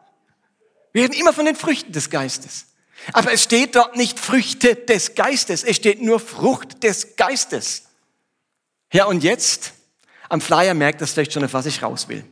Wir 0.94 1.04
reden 1.04 1.14
immer 1.14 1.34
von 1.34 1.46
den 1.46 1.56
Früchten 1.56 1.92
des 1.92 2.10
Geistes. 2.10 2.69
Aber 3.14 3.32
es 3.32 3.44
steht 3.44 3.76
dort 3.76 3.96
nicht 3.96 4.20
Früchte 4.20 4.76
des 4.76 5.16
Geistes, 5.16 5.64
es 5.64 5.76
steht 5.76 6.02
nur 6.02 6.20
Frucht 6.20 6.84
des 6.84 7.16
Geistes. 7.16 7.84
Ja, 8.92 9.06
und 9.06 9.24
jetzt, 9.24 9.74
am 10.30 10.42
Flyer 10.42 10.74
merkt 10.74 11.02
das 11.02 11.14
vielleicht 11.14 11.34
schon, 11.34 11.44
auf 11.44 11.54
was 11.54 11.66
ich 11.66 11.82
raus 11.82 12.08
will. 12.08 12.24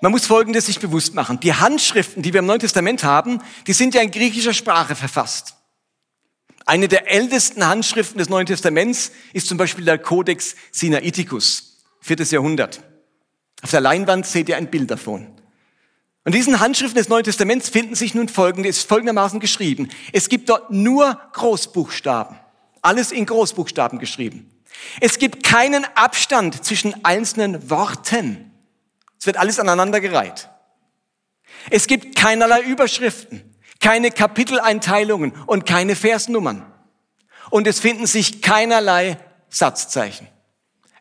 Man 0.00 0.12
muss 0.12 0.26
Folgendes 0.26 0.66
sich 0.66 0.78
bewusst 0.78 1.14
machen. 1.14 1.40
Die 1.40 1.54
Handschriften, 1.54 2.22
die 2.22 2.32
wir 2.32 2.40
im 2.40 2.46
Neuen 2.46 2.60
Testament 2.60 3.02
haben, 3.02 3.42
die 3.66 3.72
sind 3.72 3.94
ja 3.94 4.00
in 4.00 4.10
griechischer 4.10 4.54
Sprache 4.54 4.94
verfasst. 4.94 5.54
Eine 6.66 6.86
der 6.86 7.10
ältesten 7.10 7.66
Handschriften 7.66 8.18
des 8.18 8.28
Neuen 8.28 8.46
Testaments 8.46 9.10
ist 9.32 9.48
zum 9.48 9.58
Beispiel 9.58 9.84
der 9.84 9.98
Codex 9.98 10.54
Sinaiticus, 10.70 11.78
viertes 12.00 12.30
Jahrhundert. 12.30 12.82
Auf 13.62 13.70
der 13.70 13.80
Leinwand 13.80 14.26
seht 14.26 14.48
ihr 14.48 14.56
ein 14.56 14.70
Bild 14.70 14.90
davon. 14.90 15.37
Und 16.28 16.34
diesen 16.34 16.60
Handschriften 16.60 16.98
des 16.98 17.08
Neuen 17.08 17.24
Testaments 17.24 17.70
finden 17.70 17.94
sich 17.94 18.14
nun 18.14 18.28
folgende, 18.28 18.68
ist 18.68 18.86
folgendermaßen 18.86 19.40
geschrieben. 19.40 19.88
Es 20.12 20.28
gibt 20.28 20.50
dort 20.50 20.70
nur 20.70 21.18
Großbuchstaben. 21.32 22.38
Alles 22.82 23.12
in 23.12 23.24
Großbuchstaben 23.24 23.98
geschrieben. 23.98 24.50
Es 25.00 25.18
gibt 25.18 25.42
keinen 25.42 25.86
Abstand 25.94 26.62
zwischen 26.62 27.02
einzelnen 27.02 27.70
Worten. 27.70 28.52
Es 29.18 29.24
wird 29.24 29.38
alles 29.38 29.58
aneinandergereiht. 29.58 30.50
Es 31.70 31.86
gibt 31.86 32.14
keinerlei 32.14 32.60
Überschriften 32.60 33.56
keine 33.80 34.10
Kapiteleinteilungen 34.10 35.32
und 35.46 35.64
keine 35.64 35.96
Versnummern. 35.96 36.70
Und 37.48 37.66
es 37.66 37.80
finden 37.80 38.06
sich 38.06 38.42
keinerlei 38.42 39.18
Satzzeichen. 39.48 40.28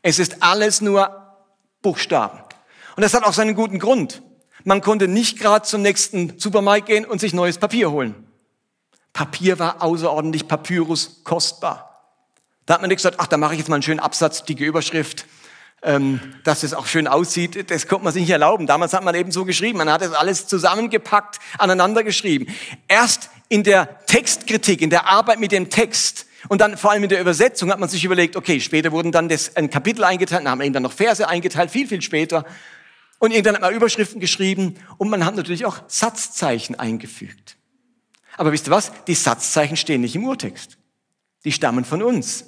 Es 0.01 0.19
ist 0.19 0.41
alles 0.41 0.79
nur 0.79 1.35
Buchstaben. 1.81 2.39
Und 2.95 3.01
das 3.01 3.13
hat 3.13 3.25
auch 3.25 3.33
seinen 3.33 3.55
guten 3.55 3.77
Grund. 3.77 4.21
Man 4.67 4.81
konnte 4.81 5.07
nicht 5.07 5.39
gerade 5.39 5.65
zum 5.65 5.81
nächsten 5.81 6.37
Supermarkt 6.37 6.87
gehen 6.87 7.05
und 7.05 7.21
sich 7.21 7.33
neues 7.33 7.57
Papier 7.57 7.89
holen. 7.89 8.13
Papier 9.13 9.59
war 9.59 9.81
außerordentlich 9.81 10.49
Papyrus 10.49 11.21
kostbar. 11.23 12.03
Da 12.65 12.73
hat 12.73 12.81
man 12.81 12.89
nicht 12.89 12.97
gesagt, 12.97 13.15
ach, 13.17 13.27
da 13.27 13.37
mache 13.37 13.53
ich 13.53 13.59
jetzt 13.59 13.69
mal 13.69 13.77
einen 13.77 13.83
schönen 13.83 14.01
Absatz, 14.01 14.43
dicke 14.43 14.65
Überschrift, 14.65 15.25
ähm, 15.83 16.19
dass 16.43 16.63
es 16.63 16.73
auch 16.73 16.85
schön 16.85 17.07
aussieht, 17.07 17.71
das 17.71 17.87
konnte 17.87 18.03
man 18.03 18.11
sich 18.11 18.23
nicht 18.23 18.29
erlauben. 18.29 18.67
Damals 18.67 18.91
hat 18.91 19.05
man 19.05 19.15
eben 19.15 19.31
so 19.31 19.45
geschrieben, 19.45 19.77
man 19.77 19.89
hat 19.89 20.01
es 20.01 20.11
alles 20.11 20.47
zusammengepackt, 20.47 21.39
aneinander 21.57 22.03
geschrieben. 22.03 22.53
Erst 22.89 23.29
in 23.47 23.63
der 23.63 24.05
Textkritik, 24.05 24.81
in 24.81 24.89
der 24.89 25.07
Arbeit 25.07 25.39
mit 25.39 25.53
dem 25.53 25.69
Text 25.69 26.25
und 26.49 26.59
dann 26.59 26.75
vor 26.75 26.91
allem 26.91 27.03
in 27.03 27.09
der 27.09 27.21
Übersetzung 27.21 27.71
hat 27.71 27.79
man 27.79 27.87
sich 27.87 28.03
überlegt, 28.03 28.35
okay, 28.35 28.59
später 28.59 28.91
wurden 28.91 29.13
dann 29.13 29.29
das, 29.29 29.55
ein 29.55 29.69
Kapitel 29.69 30.03
eingeteilt, 30.03 30.41
dann 30.41 30.51
haben 30.51 30.59
eben 30.59 30.73
dann 30.73 30.83
noch 30.83 30.91
Verse 30.91 31.25
eingeteilt, 31.25 31.71
viel, 31.71 31.87
viel 31.87 32.01
später. 32.01 32.43
Und 33.19 33.31
irgendwann 33.31 33.55
hat 33.55 33.61
man 33.61 33.73
Überschriften 33.73 34.19
geschrieben 34.19 34.75
und 34.97 35.09
man 35.09 35.25
hat 35.25 35.35
natürlich 35.35 35.65
auch 35.65 35.79
Satzzeichen 35.87 36.75
eingefügt. 36.75 37.57
Aber 38.35 38.51
wisst 38.51 38.67
ihr 38.67 38.71
was? 38.71 38.91
Die 39.05 39.15
Satzzeichen 39.15 39.77
stehen 39.77 40.01
nicht 40.01 40.15
im 40.15 40.25
Urtext. 40.25 40.77
Die 41.43 41.51
stammen 41.51 41.85
von 41.85 42.03
uns. 42.03 42.45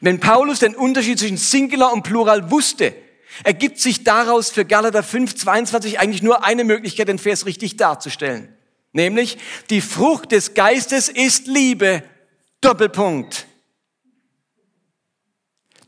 Wenn 0.00 0.18
Paulus 0.18 0.60
den 0.60 0.74
Unterschied 0.74 1.18
zwischen 1.18 1.36
Singular 1.36 1.92
und 1.92 2.02
Plural 2.02 2.50
wusste, 2.50 2.94
ergibt 3.44 3.78
sich 3.78 4.02
daraus 4.02 4.50
für 4.50 4.64
Galater 4.64 5.02
5, 5.02 5.34
22 5.34 6.00
eigentlich 6.00 6.22
nur 6.22 6.44
eine 6.44 6.64
Möglichkeit, 6.64 7.08
den 7.08 7.18
Vers 7.18 7.44
richtig 7.44 7.76
darzustellen. 7.76 8.56
Nämlich, 8.92 9.36
die 9.68 9.82
Frucht 9.82 10.32
des 10.32 10.54
Geistes 10.54 11.08
ist 11.08 11.46
Liebe. 11.46 12.02
Doppelpunkt. 12.62 13.46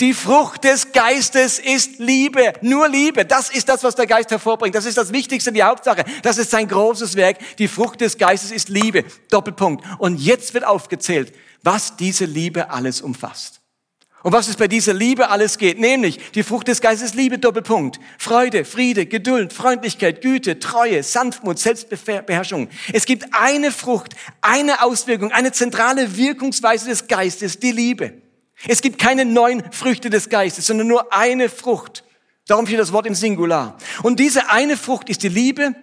Die 0.02 0.14
Frucht 0.14 0.64
des 0.64 0.90
Geistes 0.90 1.60
ist 1.60 2.00
Liebe, 2.00 2.54
nur 2.60 2.88
Liebe. 2.88 3.24
Das 3.24 3.50
ist 3.50 3.68
das, 3.68 3.84
was 3.84 3.94
der 3.94 4.08
Geist 4.08 4.32
hervorbringt. 4.32 4.74
Das 4.74 4.84
ist 4.84 4.98
das 4.98 5.12
Wichtigste, 5.12 5.52
die 5.52 5.62
Hauptsache. 5.62 6.04
Das 6.22 6.38
ist 6.38 6.50
sein 6.50 6.66
großes 6.66 7.14
Werk. 7.14 7.38
Die 7.58 7.68
Frucht 7.68 8.00
des 8.00 8.18
Geistes 8.18 8.50
ist 8.50 8.68
Liebe. 8.68 9.04
Doppelpunkt. 9.30 9.84
Und 9.98 10.18
jetzt 10.18 10.54
wird 10.54 10.66
aufgezählt, 10.66 11.32
was 11.62 11.96
diese 11.96 12.24
Liebe 12.24 12.68
alles 12.70 13.00
umfasst. 13.00 13.60
Und 14.24 14.32
was 14.32 14.48
es 14.48 14.56
bei 14.56 14.66
dieser 14.66 14.92
Liebe 14.92 15.30
alles 15.30 15.56
geht, 15.56 15.78
nämlich 15.78 16.18
die 16.32 16.42
Frucht 16.42 16.66
des 16.66 16.80
Geistes 16.80 17.14
Liebe, 17.14 17.38
Doppelpunkt. 17.38 18.00
Freude, 18.18 18.64
Friede, 18.64 19.06
Geduld, 19.06 19.52
Freundlichkeit, 19.52 20.20
Güte, 20.20 20.58
Treue, 20.58 21.04
Sanftmut, 21.04 21.60
Selbstbeherrschung. 21.60 22.68
Es 22.92 23.06
gibt 23.06 23.26
eine 23.30 23.70
Frucht, 23.70 24.16
eine 24.40 24.82
Auswirkung, 24.82 25.30
eine 25.30 25.52
zentrale 25.52 26.16
Wirkungsweise 26.16 26.88
des 26.88 27.06
Geistes, 27.06 27.60
die 27.60 27.70
Liebe. 27.70 28.21
Es 28.68 28.80
gibt 28.80 28.98
keine 28.98 29.24
neun 29.24 29.62
Früchte 29.72 30.10
des 30.10 30.28
Geistes, 30.28 30.66
sondern 30.66 30.86
nur 30.86 31.12
eine 31.12 31.48
Frucht. 31.48 32.04
Darum 32.46 32.66
steht 32.66 32.78
das 32.78 32.92
Wort 32.92 33.06
im 33.06 33.14
Singular. 33.14 33.76
Und 34.02 34.20
diese 34.20 34.50
eine 34.50 34.76
Frucht 34.76 35.08
ist 35.08 35.22
die 35.22 35.28
Liebe 35.28 35.74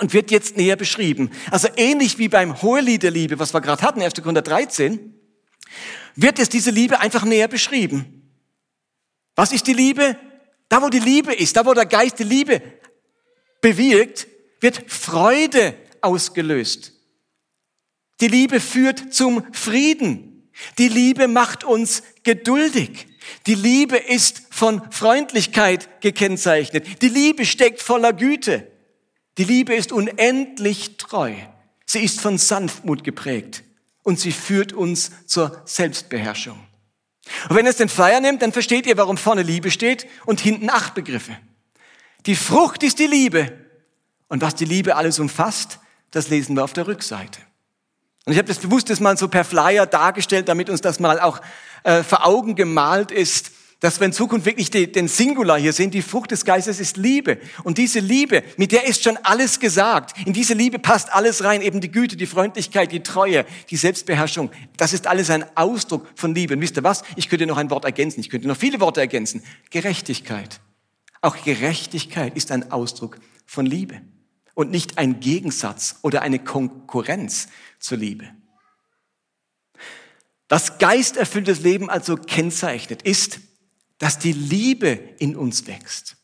und 0.00 0.12
wird 0.12 0.30
jetzt 0.30 0.56
näher 0.56 0.76
beschrieben. 0.76 1.30
Also 1.50 1.68
ähnlich 1.76 2.18
wie 2.18 2.28
beim 2.28 2.60
Hohelied 2.62 3.02
der 3.02 3.10
Liebe, 3.10 3.38
was 3.38 3.54
wir 3.54 3.60
gerade 3.60 3.82
hatten, 3.82 4.02
1. 4.02 4.14
Korinther 4.14 4.42
13, 4.42 5.14
wird 6.14 6.38
es 6.38 6.48
diese 6.48 6.70
Liebe 6.70 7.00
einfach 7.00 7.24
näher 7.24 7.48
beschrieben. 7.48 8.32
Was 9.34 9.52
ist 9.52 9.66
die 9.66 9.74
Liebe? 9.74 10.16
Da, 10.68 10.82
wo 10.82 10.88
die 10.88 10.98
Liebe 10.98 11.32
ist, 11.32 11.56
da, 11.56 11.64
wo 11.64 11.74
der 11.74 11.86
Geist 11.86 12.18
die 12.18 12.24
Liebe 12.24 12.60
bewirkt, 13.60 14.26
wird 14.60 14.90
Freude 14.90 15.74
ausgelöst. 16.00 16.92
Die 18.20 18.28
Liebe 18.28 18.60
führt 18.60 19.12
zum 19.12 19.44
Frieden. 19.52 20.25
Die 20.78 20.88
Liebe 20.88 21.28
macht 21.28 21.64
uns 21.64 22.02
geduldig. 22.22 23.06
Die 23.46 23.54
Liebe 23.54 23.96
ist 23.96 24.42
von 24.50 24.80
Freundlichkeit 24.90 26.00
gekennzeichnet. 26.00 27.02
Die 27.02 27.08
Liebe 27.08 27.44
steckt 27.44 27.82
voller 27.82 28.12
Güte. 28.12 28.66
Die 29.38 29.44
Liebe 29.44 29.74
ist 29.74 29.92
unendlich 29.92 30.96
treu. 30.96 31.34
Sie 31.84 32.00
ist 32.00 32.20
von 32.20 32.38
Sanftmut 32.38 33.04
geprägt 33.04 33.62
und 34.02 34.18
sie 34.18 34.32
führt 34.32 34.72
uns 34.72 35.10
zur 35.26 35.62
Selbstbeherrschung. 35.64 36.58
Und 37.48 37.56
wenn 37.56 37.66
ihr 37.66 37.70
es 37.70 37.76
den 37.76 37.88
Flyer 37.88 38.20
nimmt, 38.20 38.42
dann 38.42 38.52
versteht 38.52 38.86
ihr, 38.86 38.96
warum 38.96 39.16
vorne 39.16 39.42
Liebe 39.42 39.70
steht 39.70 40.06
und 40.26 40.40
hinten 40.40 40.70
acht 40.70 40.94
Begriffe. 40.94 41.36
Die 42.24 42.36
Frucht 42.36 42.82
ist 42.82 42.98
die 42.98 43.06
Liebe 43.06 43.52
Und 44.28 44.42
was 44.42 44.54
die 44.54 44.64
Liebe 44.64 44.96
alles 44.96 45.18
umfasst, 45.18 45.78
das 46.10 46.28
lesen 46.28 46.56
wir 46.56 46.64
auf 46.64 46.72
der 46.72 46.86
Rückseite. 46.86 47.40
Und 48.26 48.32
ich 48.32 48.38
habe 48.38 48.48
das 48.48 48.58
bewusst 48.58 48.90
das 48.90 48.98
mal 48.98 49.16
so 49.16 49.28
per 49.28 49.44
Flyer 49.44 49.86
dargestellt, 49.86 50.48
damit 50.48 50.68
uns 50.68 50.80
das 50.80 50.98
mal 50.98 51.20
auch 51.20 51.40
äh, 51.84 52.02
vor 52.02 52.26
Augen 52.26 52.56
gemalt 52.56 53.12
ist, 53.12 53.52
dass 53.78 54.00
wir 54.00 54.06
in 54.06 54.12
Zukunft 54.12 54.46
wirklich 54.46 54.68
die, 54.68 54.90
den 54.90 55.06
Singular 55.06 55.60
hier 55.60 55.72
sehen. 55.72 55.92
Die 55.92 56.02
Frucht 56.02 56.32
des 56.32 56.44
Geistes 56.44 56.80
ist 56.80 56.96
Liebe. 56.96 57.38
Und 57.62 57.78
diese 57.78 58.00
Liebe, 58.00 58.42
mit 58.56 58.72
der 58.72 58.84
ist 58.86 59.04
schon 59.04 59.16
alles 59.22 59.60
gesagt. 59.60 60.18
In 60.26 60.32
diese 60.32 60.54
Liebe 60.54 60.80
passt 60.80 61.12
alles 61.12 61.44
rein. 61.44 61.62
Eben 61.62 61.80
die 61.80 61.92
Güte, 61.92 62.16
die 62.16 62.26
Freundlichkeit, 62.26 62.90
die 62.90 63.04
Treue, 63.04 63.44
die 63.70 63.76
Selbstbeherrschung. 63.76 64.50
Das 64.76 64.92
ist 64.92 65.06
alles 65.06 65.30
ein 65.30 65.44
Ausdruck 65.56 66.08
von 66.16 66.34
Liebe. 66.34 66.54
Und 66.54 66.60
wisst 66.62 66.76
ihr 66.76 66.82
was? 66.82 67.04
Ich 67.14 67.28
könnte 67.28 67.46
noch 67.46 67.58
ein 67.58 67.70
Wort 67.70 67.84
ergänzen. 67.84 68.18
Ich 68.18 68.28
könnte 68.28 68.48
noch 68.48 68.56
viele 68.56 68.80
Worte 68.80 69.00
ergänzen. 69.00 69.44
Gerechtigkeit. 69.70 70.58
Auch 71.20 71.36
Gerechtigkeit 71.44 72.34
ist 72.34 72.50
ein 72.50 72.72
Ausdruck 72.72 73.18
von 73.46 73.66
Liebe. 73.66 74.00
Und 74.56 74.70
nicht 74.70 74.96
ein 74.96 75.20
Gegensatz 75.20 75.96
oder 76.00 76.22
eine 76.22 76.38
Konkurrenz 76.38 77.48
zur 77.78 77.98
Liebe. 77.98 78.26
Was 80.48 80.78
geisterfülltes 80.78 81.60
Leben 81.60 81.90
also 81.90 82.16
kennzeichnet, 82.16 83.02
ist, 83.02 83.40
dass 83.98 84.18
die 84.18 84.32
Liebe 84.32 84.88
in 85.18 85.36
uns 85.36 85.66
wächst. 85.66 86.16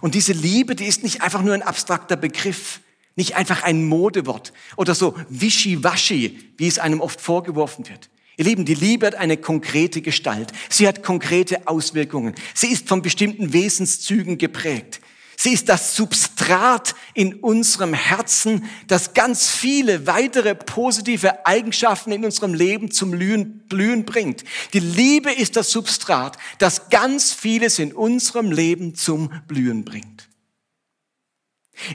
Und 0.00 0.16
diese 0.16 0.32
Liebe, 0.32 0.74
die 0.74 0.86
ist 0.86 1.04
nicht 1.04 1.22
einfach 1.22 1.42
nur 1.42 1.54
ein 1.54 1.62
abstrakter 1.62 2.16
Begriff, 2.16 2.80
nicht 3.14 3.36
einfach 3.36 3.62
ein 3.62 3.86
Modewort 3.86 4.52
oder 4.76 4.96
so 4.96 5.14
wischiwaschi, 5.28 6.54
wie 6.56 6.66
es 6.66 6.80
einem 6.80 7.00
oft 7.00 7.20
vorgeworfen 7.20 7.88
wird. 7.88 8.10
Ihr 8.36 8.46
Lieben, 8.46 8.64
die 8.64 8.74
Liebe 8.74 9.06
hat 9.06 9.14
eine 9.14 9.36
konkrete 9.36 10.02
Gestalt. 10.02 10.50
Sie 10.70 10.88
hat 10.88 11.04
konkrete 11.04 11.68
Auswirkungen. 11.68 12.34
Sie 12.52 12.68
ist 12.68 12.88
von 12.88 13.00
bestimmten 13.00 13.52
Wesenszügen 13.52 14.38
geprägt. 14.38 15.00
Sie 15.36 15.52
ist 15.52 15.68
das 15.68 15.96
Substrat 15.96 16.94
in 17.14 17.34
unserem 17.34 17.94
Herzen, 17.94 18.64
das 18.86 19.14
ganz 19.14 19.48
viele 19.48 20.06
weitere 20.06 20.54
positive 20.54 21.46
Eigenschaften 21.46 22.12
in 22.12 22.24
unserem 22.24 22.54
Leben 22.54 22.90
zum 22.90 23.10
Blühen, 23.12 24.04
bringt. 24.04 24.44
Die 24.72 24.80
Liebe 24.80 25.32
ist 25.32 25.56
das 25.56 25.70
Substrat, 25.70 26.36
das 26.58 26.90
ganz 26.90 27.32
vieles 27.32 27.78
in 27.78 27.92
unserem 27.92 28.52
Leben 28.52 28.94
zum 28.94 29.30
Blühen 29.48 29.84
bringt. 29.84 30.28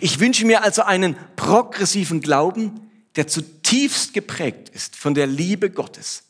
Ich 0.02 0.19
wünsche 0.19 0.45
mir 0.45 0.63
also 0.63 0.82
einen 0.82 1.15
progressiven 1.36 2.21
Glauben, 2.21 2.89
der 3.15 3.28
zutiefst 3.28 4.13
geprägt 4.13 4.69
ist 4.69 4.95
von 4.95 5.13
der 5.13 5.28
Liebe 5.28 5.69
Gottes. 5.69 6.23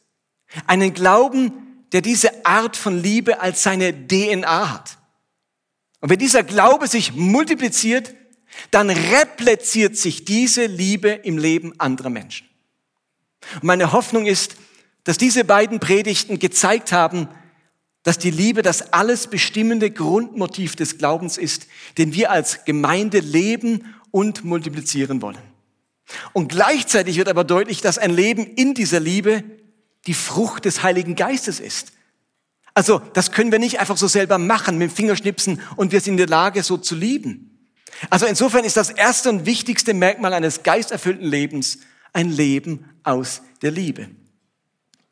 Einen 0.66 0.94
Glauben, 0.94 1.86
der 1.92 2.02
diese 2.02 2.46
Art 2.46 2.78
von 2.78 3.02
Liebe 3.02 3.40
als 3.40 3.64
seine 3.64 4.08
DNA 4.08 4.74
hat. 4.74 4.97
Und 6.00 6.10
wenn 6.10 6.20
dieser 6.20 6.44
Glaube 6.44 6.88
sich 6.88 7.14
multipliziert, 7.14 8.14
dann 8.72 8.90
repliziert 8.90 9.98
sich 9.98 10.26
diese 10.26 10.66
Liebe 10.66 11.10
im 11.10 11.38
Leben 11.38 11.80
anderer 11.80 12.10
Menschen. 12.10 12.48
Und 13.56 13.64
meine 13.64 13.92
Hoffnung 13.92 14.26
ist, 14.26 14.56
dass 15.04 15.18
diese 15.18 15.44
beiden 15.44 15.80
Predigten 15.80 16.40
gezeigt 16.40 16.92
haben, 16.92 17.28
dass 18.04 18.18
die 18.18 18.32
Liebe 18.32 18.62
das 18.62 18.94
alles 18.94 19.28
bestimmende 19.28 19.92
Grundmotiv 19.92 20.76
des 20.76 20.98
Glaubens 20.98 21.38
ist, 21.38 21.68
den 21.98 22.14
wir 22.14 22.32
als 22.32 22.66
Gemeinde 22.66 23.20
leben 23.20 23.96
und 24.12 24.46
multiplizieren 24.46 25.22
wollen. 25.22 25.38
Und 26.34 26.50
gleichzeitig 26.50 27.18
wird 27.18 27.28
aber 27.28 27.44
deutlich, 27.44 27.82
dass 27.82 27.98
ein 27.98 28.12
Leben 28.12 28.46
in 28.46 28.74
dieser 28.74 29.00
Liebe 29.00 29.44
die 30.06 30.14
Frucht 30.14 30.66
des 30.66 30.84
Heiligen 30.84 31.16
Geistes 31.16 31.60
ist. 31.60 31.92
Also 32.78 33.02
das 33.14 33.32
können 33.32 33.52
wir 33.52 33.58
nicht 33.58 33.80
einfach 33.80 33.98
so 33.98 34.08
selber 34.08 34.38
machen 34.38 34.78
mit 34.78 34.92
dem 34.92 34.96
Fingerschnipsen 34.96 35.64
und 35.78 35.92
wir 35.92 36.00
sind 36.00 36.14
in 36.14 36.18
der 36.18 36.28
Lage, 36.28 36.62
so 36.62 36.78
zu 36.78 36.94
lieben. 36.94 37.68
Also 38.12 38.28
insofern 38.28 38.64
ist 38.66 38.78
das 38.78 38.92
erste 38.92 39.30
und 39.30 39.48
wichtigste 39.48 39.96
Merkmal 39.96 40.32
eines 40.32 40.62
geisterfüllten 40.62 41.26
Lebens 41.26 41.80
ein 42.14 42.30
Leben 42.30 42.86
aus 43.02 43.42
der 43.64 43.72
Liebe. 43.72 44.12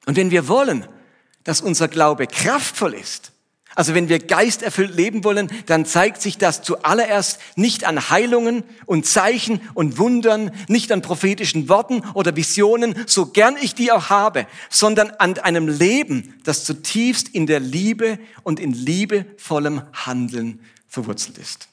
Und 0.05 0.15
wenn 0.15 0.29
wir 0.29 0.47
wollen, 0.47 0.85
dass 1.43 1.59
unser 1.59 1.87
Glaube 1.87 2.27
kraftvoll 2.27 2.93
ist, 2.93 3.31
also 3.75 3.93
wenn 3.93 4.07
wir 4.07 4.19
geisterfüllt 4.19 4.95
leben 4.95 5.25
wollen, 5.25 5.49
dann 5.65 5.85
zeigt 5.85 6.21
sich 6.21 6.37
das 6.37 6.61
zuallererst 6.61 7.39
nicht 7.57 7.83
an 7.83 8.09
Heilungen 8.09 8.63
und 8.85 9.05
Zeichen 9.05 9.59
und 9.73 9.97
Wundern, 9.97 10.51
nicht 10.69 10.93
an 10.93 11.01
prophetischen 11.01 11.67
Worten 11.67 12.01
oder 12.13 12.37
Visionen, 12.37 12.95
so 13.05 13.27
gern 13.27 13.57
ich 13.61 13.75
die 13.75 13.91
auch 13.91 14.09
habe, 14.09 14.47
sondern 14.69 15.11
an 15.11 15.37
einem 15.39 15.67
Leben, 15.67 16.35
das 16.45 16.63
zutiefst 16.63 17.27
in 17.29 17.47
der 17.47 17.59
Liebe 17.59 18.17
und 18.43 18.61
in 18.61 18.71
liebevollem 18.71 19.81
Handeln 19.93 20.61
verwurzelt 20.87 21.37
ist. 21.37 21.67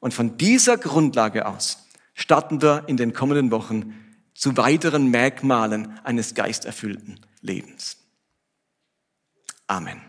Und 0.00 0.14
von 0.14 0.38
dieser 0.38 0.78
Grundlage 0.78 1.46
aus 1.46 1.86
starten 2.14 2.62
wir 2.62 2.84
in 2.86 2.96
den 2.96 3.12
kommenden 3.12 3.50
Wochen 3.50 3.94
zu 4.34 4.56
weiteren 4.56 5.10
Merkmalen 5.10 5.98
eines 6.02 6.34
geisterfüllten 6.34 7.20
Lebens. 7.42 7.98
Amen. 9.66 10.00